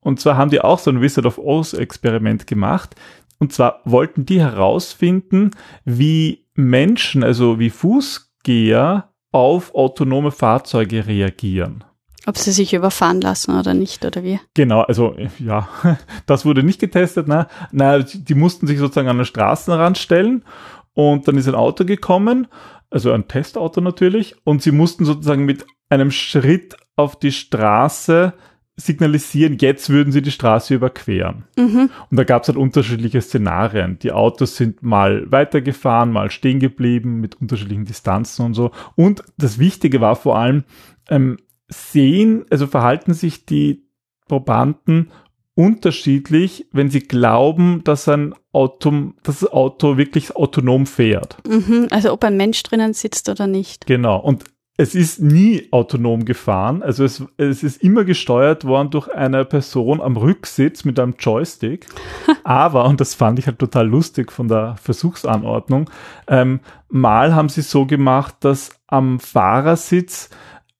Und 0.00 0.20
zwar 0.20 0.36
haben 0.36 0.50
die 0.50 0.60
auch 0.60 0.78
so 0.78 0.90
ein 0.90 1.00
Wizard 1.00 1.26
of 1.26 1.38
Oz 1.38 1.72
Experiment 1.72 2.46
gemacht. 2.46 2.94
Und 3.38 3.52
zwar 3.52 3.80
wollten 3.84 4.26
die 4.26 4.40
herausfinden, 4.40 5.50
wie 5.84 6.46
Menschen, 6.54 7.24
also 7.24 7.58
wie 7.58 7.70
Fußgeher 7.70 9.10
auf 9.32 9.74
autonome 9.74 10.30
Fahrzeuge 10.30 11.06
reagieren. 11.06 11.84
Ob 12.26 12.38
sie 12.38 12.52
sich 12.52 12.72
überfahren 12.72 13.20
lassen 13.20 13.58
oder 13.58 13.74
nicht, 13.74 14.04
oder 14.04 14.22
wie? 14.22 14.40
Genau, 14.54 14.80
also 14.80 15.14
ja, 15.38 15.68
das 16.26 16.44
wurde 16.44 16.62
nicht 16.62 16.80
getestet. 16.80 17.28
Ne? 17.28 17.46
Na, 17.70 17.98
die 17.98 18.34
mussten 18.34 18.66
sich 18.66 18.78
sozusagen 18.78 19.08
an 19.08 19.18
den 19.18 19.26
Straßenrand 19.26 19.98
stellen 19.98 20.44
und 20.94 21.28
dann 21.28 21.36
ist 21.36 21.48
ein 21.48 21.54
Auto 21.54 21.84
gekommen, 21.84 22.46
also 22.90 23.12
ein 23.12 23.28
Testauto 23.28 23.80
natürlich, 23.80 24.36
und 24.44 24.62
sie 24.62 24.72
mussten 24.72 25.04
sozusagen 25.04 25.44
mit 25.44 25.66
einem 25.88 26.10
Schritt 26.10 26.76
auf 26.96 27.18
die 27.18 27.32
Straße 27.32 28.32
signalisieren, 28.76 29.58
jetzt 29.60 29.88
würden 29.88 30.12
sie 30.12 30.22
die 30.22 30.32
Straße 30.32 30.74
überqueren. 30.74 31.44
Mhm. 31.56 31.90
Und 32.10 32.16
da 32.16 32.24
gab 32.24 32.42
es 32.42 32.48
halt 32.48 32.58
unterschiedliche 32.58 33.20
Szenarien. 33.20 33.98
Die 34.00 34.10
Autos 34.10 34.56
sind 34.56 34.82
mal 34.82 35.30
weitergefahren, 35.30 36.10
mal 36.10 36.30
stehen 36.30 36.58
geblieben 36.58 37.20
mit 37.20 37.40
unterschiedlichen 37.40 37.84
Distanzen 37.84 38.44
und 38.44 38.54
so. 38.54 38.72
Und 38.96 39.22
das 39.36 39.58
Wichtige 39.58 40.00
war 40.00 40.16
vor 40.16 40.38
allem, 40.38 40.64
ähm, 41.08 41.36
sehen, 41.68 42.44
also 42.50 42.66
verhalten 42.66 43.14
sich 43.14 43.46
die 43.46 43.84
Probanden 44.28 45.10
unterschiedlich, 45.54 46.66
wenn 46.72 46.90
sie 46.90 47.00
glauben, 47.00 47.82
dass 47.84 48.08
ein 48.08 48.34
Auto, 48.52 49.12
dass 49.22 49.40
das 49.40 49.52
Auto 49.52 49.96
wirklich 49.96 50.34
autonom 50.34 50.86
fährt. 50.86 51.36
Mhm. 51.46 51.88
Also 51.90 52.12
ob 52.12 52.24
ein 52.24 52.36
Mensch 52.36 52.62
drinnen 52.64 52.92
sitzt 52.92 53.28
oder 53.28 53.46
nicht. 53.46 53.86
Genau. 53.86 54.18
Und 54.18 54.44
es 54.76 54.96
ist 54.96 55.20
nie 55.20 55.68
autonom 55.70 56.24
gefahren. 56.24 56.82
Also 56.82 57.04
es, 57.04 57.22
es 57.36 57.62
ist 57.62 57.82
immer 57.82 58.04
gesteuert 58.04 58.64
worden 58.64 58.90
durch 58.90 59.08
eine 59.08 59.44
Person 59.44 60.00
am 60.00 60.16
Rücksitz 60.16 60.84
mit 60.84 60.98
einem 60.98 61.14
Joystick. 61.16 61.86
Aber, 62.44 62.84
und 62.86 63.00
das 63.00 63.14
fand 63.14 63.38
ich 63.38 63.46
halt 63.46 63.60
total 63.60 63.86
lustig 63.86 64.32
von 64.32 64.48
der 64.48 64.74
Versuchsanordnung, 64.82 65.88
ähm, 66.26 66.60
mal 66.88 67.34
haben 67.34 67.48
sie 67.48 67.62
so 67.62 67.86
gemacht, 67.86 68.36
dass 68.40 68.70
am 68.88 69.20
Fahrersitz 69.20 70.30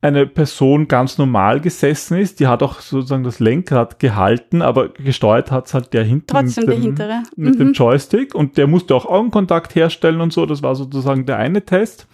eine 0.05 0.27
Person 0.27 0.87
ganz 0.87 1.17
normal 1.17 1.61
gesessen 1.61 2.19
ist, 2.19 2.39
die 2.39 2.47
hat 2.47 2.63
auch 2.63 2.81
sozusagen 2.81 3.25
das 3.25 3.41
Lenkrad 3.41 3.99
gehalten, 3.99 4.61
aber 4.61 4.91
gesteuert 4.91 5.51
hat 5.51 5.67
es 5.67 5.73
halt 5.73 5.95
der 5.95 6.05
hinten 6.05 6.27
Trotzdem 6.27 6.67
mit, 6.67 6.77
dem, 6.77 6.83
hintere. 6.83 7.23
mit 7.37 7.59
dem 7.59 7.69
Mhm. 7.69 7.73
Joystick 7.73 8.35
und 8.35 8.59
der 8.59 8.67
musste 8.67 8.95
auch 8.95 9.07
Augenkontakt 9.07 9.75
herstellen 9.75 10.21
und 10.21 10.31
so, 10.31 10.45
das 10.45 10.63
war 10.63 10.75
sozusagen 10.75 11.25
der 11.25 11.39
eine 11.39 11.65
Test. 11.65 12.07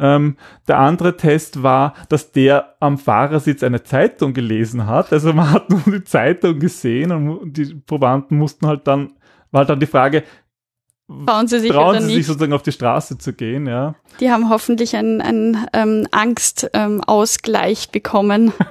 Ähm, 0.00 0.38
der 0.66 0.78
andere 0.80 1.16
Test 1.16 1.62
war, 1.62 1.94
dass 2.08 2.32
der 2.32 2.74
am 2.80 2.98
Fahrersitz 2.98 3.62
eine 3.62 3.84
Zeitung 3.84 4.32
gelesen 4.32 4.86
hat. 4.86 5.12
Also 5.12 5.32
man 5.32 5.52
hat 5.52 5.70
nur 5.70 5.82
die 5.86 6.02
Zeitung 6.02 6.58
gesehen 6.58 7.12
und 7.12 7.56
die 7.56 7.74
Probanden 7.74 8.38
mussten 8.38 8.66
halt 8.66 8.88
dann, 8.88 9.12
war 9.52 9.60
halt 9.60 9.70
dann 9.70 9.78
die 9.78 9.86
Frage, 9.86 10.24
Trauen 11.26 11.48
sie 11.48 11.58
sich 11.58 11.72
trauen 11.72 12.00
sie 12.00 12.14
sich 12.14 12.26
sozusagen 12.26 12.52
auf 12.52 12.62
die 12.62 12.70
Straße 12.70 13.18
zu 13.18 13.32
gehen, 13.32 13.66
ja. 13.66 13.96
Die 14.20 14.30
haben 14.30 14.48
hoffentlich 14.48 14.94
einen, 14.94 15.20
einen 15.20 15.66
ähm, 15.72 16.06
Angstausgleich 16.12 17.84
ähm, 17.84 17.92
bekommen. 17.92 18.52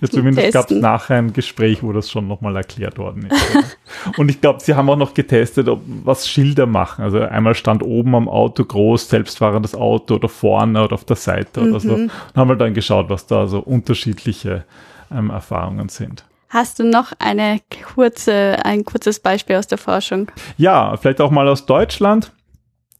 Ja, 0.00 0.08
zumindest 0.08 0.52
gab 0.52 0.70
es 0.70 0.80
nachher 0.80 1.18
ein 1.18 1.32
Gespräch, 1.32 1.82
wo 1.82 1.92
das 1.92 2.10
schon 2.10 2.26
nochmal 2.26 2.56
erklärt 2.56 2.98
worden 2.98 3.28
ist. 3.30 3.76
Und 4.16 4.30
ich 4.30 4.40
glaube, 4.40 4.60
sie 4.60 4.74
haben 4.74 4.88
auch 4.88 4.96
noch 4.96 5.12
getestet, 5.12 5.68
ob, 5.68 5.82
was 5.84 6.28
Schilder 6.28 6.66
machen. 6.66 7.04
Also 7.04 7.20
einmal 7.20 7.54
stand 7.54 7.82
oben 7.82 8.14
am 8.14 8.28
Auto 8.28 8.64
groß, 8.64 9.08
selbstfahrendes 9.08 9.74
Auto 9.74 10.14
oder 10.14 10.28
vorne 10.28 10.82
oder 10.82 10.94
auf 10.94 11.04
der 11.04 11.16
Seite 11.16 11.60
oder 11.60 11.80
so. 11.80 11.96
Mhm. 11.96 12.04
Und 12.04 12.36
haben 12.36 12.48
wir 12.48 12.56
dann 12.56 12.74
geschaut, 12.74 13.10
was 13.10 13.26
da 13.26 13.46
so 13.46 13.58
unterschiedliche 13.60 14.64
ähm, 15.12 15.30
Erfahrungen 15.30 15.88
sind. 15.88 16.24
Hast 16.52 16.78
du 16.78 16.84
noch 16.84 17.14
eine 17.18 17.60
kurze, 17.94 18.58
ein 18.62 18.84
kurzes 18.84 19.20
Beispiel 19.20 19.56
aus 19.56 19.68
der 19.68 19.78
Forschung? 19.78 20.30
Ja, 20.58 20.94
vielleicht 20.98 21.22
auch 21.22 21.30
mal 21.30 21.48
aus 21.48 21.64
Deutschland. 21.64 22.30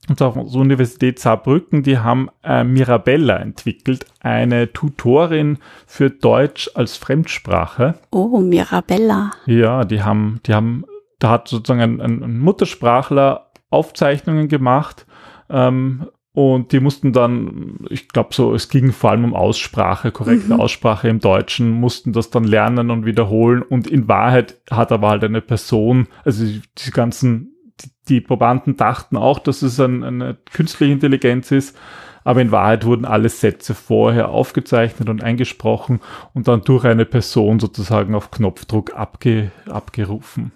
Und 0.08 0.16
zwar 0.16 0.32
von 0.32 0.50
der 0.50 0.58
Universität 0.58 1.18
Saarbrücken, 1.18 1.82
die 1.82 1.98
haben 1.98 2.30
äh, 2.42 2.64
Mirabella 2.64 3.36
entwickelt, 3.36 4.06
eine 4.20 4.72
Tutorin 4.72 5.58
für 5.86 6.08
Deutsch 6.08 6.70
als 6.72 6.96
Fremdsprache. 6.96 7.96
Oh, 8.10 8.38
Mirabella. 8.38 9.32
Ja, 9.44 9.84
die 9.84 10.02
haben, 10.02 10.40
die 10.46 10.54
haben, 10.54 10.86
da 11.18 11.28
hat 11.28 11.48
sozusagen 11.48 12.00
ein, 12.00 12.00
ein, 12.00 12.38
Muttersprachler 12.38 13.50
Aufzeichnungen 13.68 14.48
gemacht 14.48 15.04
ähm, 15.50 16.06
und 16.34 16.72
die 16.72 16.80
mussten 16.80 17.12
dann, 17.12 17.80
ich 17.90 18.08
glaube 18.08 18.30
so, 18.32 18.54
es 18.54 18.70
ging 18.70 18.92
vor 18.92 19.10
allem 19.10 19.24
um 19.24 19.34
Aussprache, 19.34 20.12
korrekte 20.12 20.54
Mhm. 20.54 20.60
Aussprache 20.60 21.08
im 21.08 21.20
Deutschen, 21.20 21.70
mussten 21.70 22.12
das 22.12 22.30
dann 22.30 22.44
lernen 22.44 22.90
und 22.90 23.04
wiederholen 23.04 23.60
und 23.62 23.86
in 23.86 24.08
Wahrheit 24.08 24.58
hat 24.70 24.92
aber 24.92 25.10
halt 25.10 25.24
eine 25.24 25.42
Person, 25.42 26.08
also 26.24 26.44
die, 26.44 26.62
die 26.78 26.90
ganzen, 26.90 27.54
die, 27.80 27.90
die 28.08 28.20
Probanden 28.22 28.76
dachten 28.76 29.18
auch, 29.18 29.40
dass 29.40 29.60
es 29.60 29.78
ein, 29.78 30.02
eine 30.02 30.38
künstliche 30.50 30.92
Intelligenz 30.94 31.52
ist, 31.52 31.76
aber 32.24 32.40
in 32.40 32.50
Wahrheit 32.50 32.86
wurden 32.86 33.04
alle 33.04 33.28
Sätze 33.28 33.74
vorher 33.74 34.30
aufgezeichnet 34.30 35.10
und 35.10 35.22
eingesprochen 35.22 36.00
und 36.32 36.48
dann 36.48 36.62
durch 36.62 36.84
eine 36.84 37.04
Person 37.04 37.60
sozusagen 37.60 38.14
auf 38.14 38.30
Knopfdruck 38.30 38.94
abge, 38.94 39.50
abgerufen. 39.68 40.52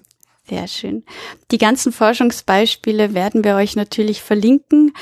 Sehr 0.48 0.68
schön. 0.68 1.04
Die 1.50 1.59
ganzen 1.59 1.92
Forschungsbeispiele 1.92 3.14
werden 3.14 3.42
wir 3.42 3.56
euch 3.56 3.74
natürlich 3.74 4.22
verlinken, 4.22 4.92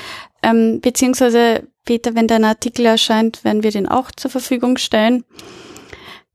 ähm, 0.41 0.81
beziehungsweise 0.81 1.67
Peter, 1.85 2.15
wenn 2.15 2.27
dein 2.27 2.43
Artikel 2.43 2.85
erscheint, 2.85 3.43
werden 3.43 3.63
wir 3.63 3.71
den 3.71 3.87
auch 3.87 4.11
zur 4.11 4.31
Verfügung 4.31 4.77
stellen. 4.77 5.23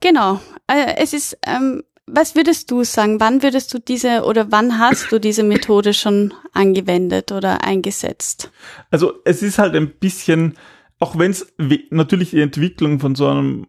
Genau. 0.00 0.40
Äh, 0.68 0.94
es 0.98 1.12
ist, 1.12 1.36
ähm, 1.44 1.82
was 2.06 2.34
würdest 2.36 2.70
du 2.70 2.84
sagen? 2.84 3.20
Wann 3.20 3.42
würdest 3.42 3.74
du 3.74 3.78
diese 3.78 4.24
oder 4.24 4.50
wann 4.52 4.78
hast 4.78 5.10
du 5.12 5.18
diese 5.18 5.42
Methode 5.42 5.92
schon 5.92 6.32
angewendet 6.52 7.32
oder 7.32 7.64
eingesetzt? 7.64 8.50
Also 8.90 9.14
es 9.24 9.42
ist 9.42 9.58
halt 9.58 9.74
ein 9.74 9.90
bisschen, 9.90 10.54
auch 10.98 11.18
wenn 11.18 11.32
es 11.32 11.52
natürlich 11.90 12.30
die 12.30 12.40
Entwicklung 12.40 13.00
von 13.00 13.14
so 13.14 13.28
einem 13.28 13.66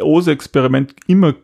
OSE-Experiment 0.00 0.94
immer 1.06 1.34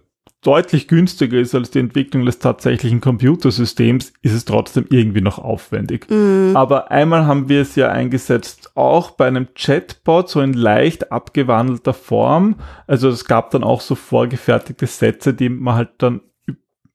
deutlich 0.44 0.88
günstiger 0.88 1.38
ist 1.38 1.54
als 1.54 1.70
die 1.70 1.80
Entwicklung 1.80 2.24
des 2.24 2.38
tatsächlichen 2.38 3.00
Computersystems, 3.00 4.12
ist 4.22 4.32
es 4.32 4.44
trotzdem 4.44 4.86
irgendwie 4.90 5.20
noch 5.20 5.38
aufwendig. 5.38 6.06
Mm, 6.10 6.54
Aber 6.54 6.90
einmal 6.90 7.26
haben 7.26 7.48
wir 7.48 7.62
es 7.62 7.74
ja 7.76 7.88
eingesetzt, 7.88 8.72
auch 8.74 9.12
bei 9.12 9.26
einem 9.26 9.48
Chatbot, 9.54 10.28
so 10.28 10.40
in 10.40 10.52
leicht 10.52 11.10
abgewandelter 11.10 11.94
Form. 11.94 12.56
Also 12.86 13.08
es 13.08 13.24
gab 13.24 13.50
dann 13.50 13.64
auch 13.64 13.80
so 13.80 13.94
vorgefertigte 13.94 14.86
Sätze, 14.86 15.34
die 15.34 15.48
man 15.48 15.74
halt 15.74 15.90
dann 15.98 16.20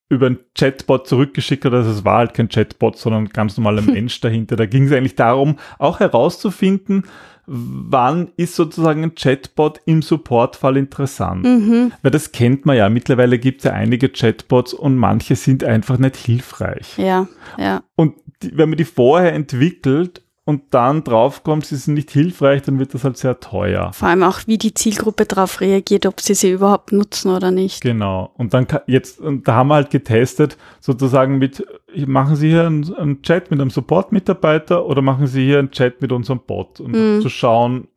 über 0.09 0.25
einen 0.25 0.39
Chatbot 0.57 1.07
zurückgeschickt 1.07 1.65
hat. 1.65 1.73
Also 1.73 1.91
es 1.91 2.03
war 2.03 2.17
halt 2.17 2.33
kein 2.33 2.49
Chatbot, 2.49 2.97
sondern 2.97 3.25
ein 3.25 3.29
ganz 3.29 3.57
normaler 3.57 3.81
Mensch 3.83 4.19
dahinter. 4.21 4.55
Da 4.55 4.65
ging 4.65 4.85
es 4.85 4.91
eigentlich 4.91 5.15
darum, 5.15 5.57
auch 5.77 5.99
herauszufinden, 5.99 7.03
wann 7.51 8.29
ist 8.37 8.55
sozusagen 8.55 9.03
ein 9.03 9.15
Chatbot 9.15 9.81
im 9.85 10.01
Supportfall 10.03 10.77
interessant. 10.77 11.43
mhm. 11.43 11.91
Weil 12.03 12.11
das 12.11 12.31
kennt 12.31 12.65
man 12.65 12.77
ja. 12.77 12.89
Mittlerweile 12.89 13.39
gibt 13.39 13.59
es 13.59 13.63
ja 13.65 13.71
einige 13.71 14.09
Chatbots 14.09 14.73
und 14.73 14.97
manche 14.97 15.35
sind 15.35 15.63
einfach 15.63 15.97
nicht 15.97 16.15
hilfreich. 16.15 16.97
Ja, 16.97 17.27
ja. 17.57 17.83
Und 17.95 18.15
die, 18.43 18.55
wenn 18.55 18.69
man 18.69 18.77
die 18.77 18.85
vorher 18.85 19.33
entwickelt 19.33 20.21
und 20.49 20.63
dann 20.71 21.03
draufkommt, 21.03 21.65
sie 21.67 21.75
sind 21.75 21.93
nicht 21.93 22.09
hilfreich, 22.09 22.63
dann 22.63 22.79
wird 22.79 22.93
das 22.93 23.03
halt 23.03 23.17
sehr 23.17 23.39
teuer. 23.39 23.93
Vor 23.93 24.07
allem 24.07 24.23
auch, 24.23 24.39
wie 24.47 24.57
die 24.57 24.73
Zielgruppe 24.73 25.25
darauf 25.25 25.61
reagiert, 25.61 26.05
ob 26.07 26.19
sie 26.19 26.33
sie 26.33 26.51
überhaupt 26.51 26.91
nutzen 26.91 27.31
oder 27.31 27.51
nicht. 27.51 27.81
Genau. 27.81 28.31
Und 28.35 28.53
dann 28.55 28.65
jetzt, 28.87 29.19
und 29.19 29.47
da 29.47 29.53
haben 29.53 29.67
wir 29.69 29.75
halt 29.75 29.91
getestet, 29.91 30.57
sozusagen 30.79 31.37
mit, 31.37 31.63
machen 32.07 32.35
Sie 32.35 32.49
hier 32.49 32.65
einen, 32.65 32.93
einen 32.95 33.21
Chat 33.21 33.51
mit 33.51 33.61
einem 33.61 33.69
Support-Mitarbeiter 33.69 34.85
oder 34.85 35.01
machen 35.03 35.27
Sie 35.27 35.45
hier 35.45 35.59
einen 35.59 35.69
Chat 35.71 36.01
mit 36.01 36.11
unserem 36.11 36.39
Bot, 36.45 36.79
um 36.79 36.91
Mhm. 36.91 37.21
zu 37.21 37.29
schauen. 37.29 37.87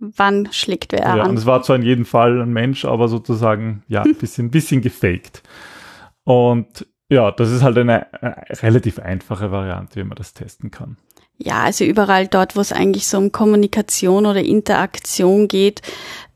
Wann 0.00 0.48
schlägt 0.52 0.92
wer 0.92 1.00
Ja, 1.02 1.14
und 1.22 1.30
an? 1.30 1.36
es 1.36 1.46
war 1.46 1.62
zwar 1.62 1.76
in 1.76 1.82
jedem 1.82 2.04
Fall 2.04 2.42
ein 2.42 2.52
Mensch, 2.52 2.84
aber 2.84 3.06
sozusagen, 3.08 3.84
ja, 3.88 4.02
ein 4.02 4.14
bisschen, 4.20 4.50
bisschen 4.50 4.82
gefaked. 4.82 5.42
Und 6.24 6.86
ja, 7.10 7.30
das 7.30 7.50
ist 7.50 7.62
halt 7.62 7.76
eine, 7.78 8.12
äh, 8.22 8.52
relativ 8.62 8.98
einfache 8.98 9.50
Variante, 9.52 10.00
wie 10.00 10.04
man 10.04 10.16
das 10.16 10.32
testen 10.34 10.70
kann. 10.70 10.96
Ja, 11.38 11.64
also 11.64 11.84
überall 11.84 12.28
dort, 12.28 12.56
wo 12.56 12.60
es 12.60 12.72
eigentlich 12.72 13.06
so 13.06 13.18
um 13.18 13.32
Kommunikation 13.32 14.26
oder 14.26 14.40
Interaktion 14.40 15.48
geht, 15.48 15.82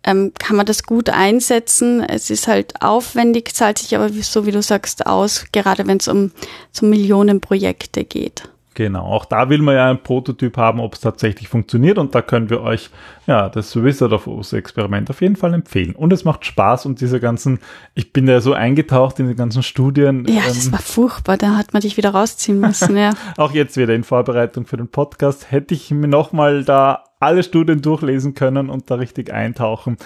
ähm, 0.05 0.33
kann 0.39 0.57
man 0.57 0.67
das 0.67 0.83
gut 0.83 1.09
einsetzen. 1.09 2.03
Es 2.03 2.31
ist 2.31 2.49
halt 2.49 2.83
aufwendig, 2.83 3.55
zahlt 3.55 3.79
sich 3.79 3.95
aber 3.95 4.09
so 4.09 4.47
wie 4.47 4.51
du 4.51 4.63
sagst 4.63 5.07
aus, 5.07 5.47
gerade 5.53 5.87
wenn 5.87 5.99
es 5.99 6.09
um, 6.09 6.33
um 6.81 6.91
Millionenprojekte 6.91 8.05
geht. 8.05 8.49
Genau, 8.79 9.07
auch 9.07 9.25
da 9.25 9.51
will 9.51 9.61
man 9.61 9.75
ja 9.75 9.91
einen 9.91 10.05
Prototyp 10.05 10.57
haben, 10.57 10.79
ob 10.79 10.95
es 10.95 11.01
tatsächlich 11.01 11.49
funktioniert 11.49 11.99
und 11.99 12.14
da 12.14 12.23
können 12.23 12.49
wir 12.49 12.61
euch 12.61 12.91
ja 13.27 13.49
das 13.49 13.75
Wizard 13.75 14.12
of 14.12 14.29
Oz 14.29 14.53
Experiment 14.53 15.11
auf 15.11 15.21
jeden 15.21 15.35
Fall 15.35 15.53
empfehlen. 15.53 15.97
Und 15.97 16.12
es 16.12 16.25
macht 16.25 16.45
Spaß 16.45 16.87
und 16.87 17.01
diese 17.01 17.19
ganzen, 17.19 17.59
ich 17.97 18.12
bin 18.12 18.29
ja 18.29 18.41
so 18.41 18.53
eingetaucht 18.53 19.19
in 19.19 19.27
die 19.27 19.35
ganzen 19.35 19.64
Studien. 19.64 20.25
Ja, 20.29 20.43
ähm, 20.43 20.43
das 20.47 20.71
war 20.71 20.79
furchtbar, 20.79 21.37
da 21.37 21.57
hat 21.57 21.73
man 21.73 21.83
dich 21.83 21.97
wieder 21.97 22.11
rausziehen 22.11 22.61
müssen, 22.61 22.97
ja. 22.97 23.14
auch 23.37 23.51
jetzt 23.51 23.77
wieder 23.77 23.97
in 23.97 24.05
Vorbereitung 24.05 24.64
für 24.64 24.77
den 24.77 24.87
Podcast 24.87 25.51
hätte 25.51 25.75
ich 25.75 25.91
mir 25.91 26.07
nochmal 26.07 26.62
da 26.62 27.03
alle 27.19 27.43
Studien 27.43 27.83
durchlesen 27.83 28.35
können 28.35 28.71
und 28.71 28.93
da 28.93 28.95
richtig 28.95 29.33
eintauchen. 29.33 29.97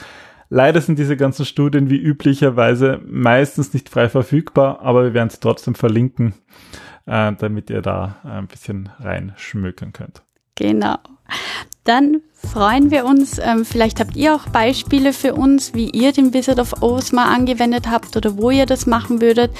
Leider 0.48 0.80
sind 0.80 0.98
diese 0.98 1.18
ganzen 1.18 1.44
Studien 1.44 1.90
wie 1.90 1.98
üblicherweise 1.98 3.02
meistens 3.06 3.74
nicht 3.74 3.90
frei 3.90 4.08
verfügbar, 4.08 4.80
aber 4.80 5.02
wir 5.04 5.12
werden 5.12 5.28
sie 5.28 5.40
trotzdem 5.40 5.74
verlinken 5.74 6.32
äh, 7.06 7.32
damit 7.32 7.70
ihr 7.70 7.82
da 7.82 8.16
ein 8.24 8.46
bisschen 8.46 8.88
reinschmökern 8.98 9.92
könnt. 9.92 10.22
Genau. 10.54 10.96
Dann 11.84 12.20
freuen 12.34 12.92
wir 12.92 13.04
uns. 13.04 13.40
Ähm, 13.42 13.64
vielleicht 13.64 13.98
habt 13.98 14.14
ihr 14.14 14.36
auch 14.36 14.48
Beispiele 14.48 15.12
für 15.12 15.34
uns, 15.34 15.74
wie 15.74 15.90
ihr 15.90 16.12
den 16.12 16.32
Wizard 16.32 16.60
of 16.60 16.80
Oz 16.80 17.10
mal 17.10 17.34
angewendet 17.34 17.90
habt 17.90 18.16
oder 18.16 18.36
wo 18.36 18.50
ihr 18.50 18.66
das 18.66 18.86
machen 18.86 19.20
würdet. 19.20 19.50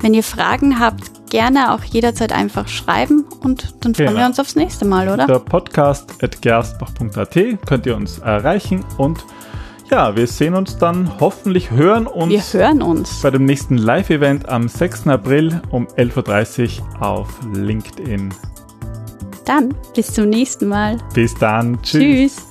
Wenn 0.00 0.14
ihr 0.14 0.22
Fragen 0.22 0.78
habt, 0.78 1.28
gerne 1.28 1.74
auch 1.74 1.84
jederzeit 1.84 2.32
einfach 2.32 2.68
schreiben 2.68 3.24
und 3.40 3.74
dann 3.84 3.94
freuen 3.94 4.08
genau. 4.08 4.20
wir 4.20 4.26
uns 4.26 4.40
aufs 4.40 4.56
nächste 4.56 4.86
Mal, 4.86 5.08
oder? 5.08 5.26
Der 5.26 5.38
Podcast 5.38 6.22
at 6.22 6.40
gerstbach.at 6.40 7.66
könnt 7.66 7.84
ihr 7.84 7.96
uns 7.96 8.18
erreichen 8.18 8.84
und 8.96 9.24
ja, 9.90 10.16
wir 10.16 10.26
sehen 10.26 10.54
uns 10.54 10.78
dann, 10.78 11.20
hoffentlich 11.20 11.70
hören 11.70 12.06
uns. 12.06 12.30
Wir 12.30 12.60
hören 12.60 12.82
uns. 12.82 13.22
Bei 13.22 13.30
dem 13.30 13.44
nächsten 13.44 13.76
Live-Event 13.76 14.48
am 14.48 14.68
6. 14.68 15.06
April 15.08 15.60
um 15.70 15.86
11.30 15.86 16.80
Uhr 16.80 17.02
auf 17.02 17.28
LinkedIn. 17.54 18.34
Dann 19.44 19.74
bis 19.94 20.12
zum 20.12 20.28
nächsten 20.28 20.68
Mal. 20.68 20.98
Bis 21.14 21.34
dann. 21.34 21.80
Tschüss. 21.82 22.36
Tschüss. 22.36 22.46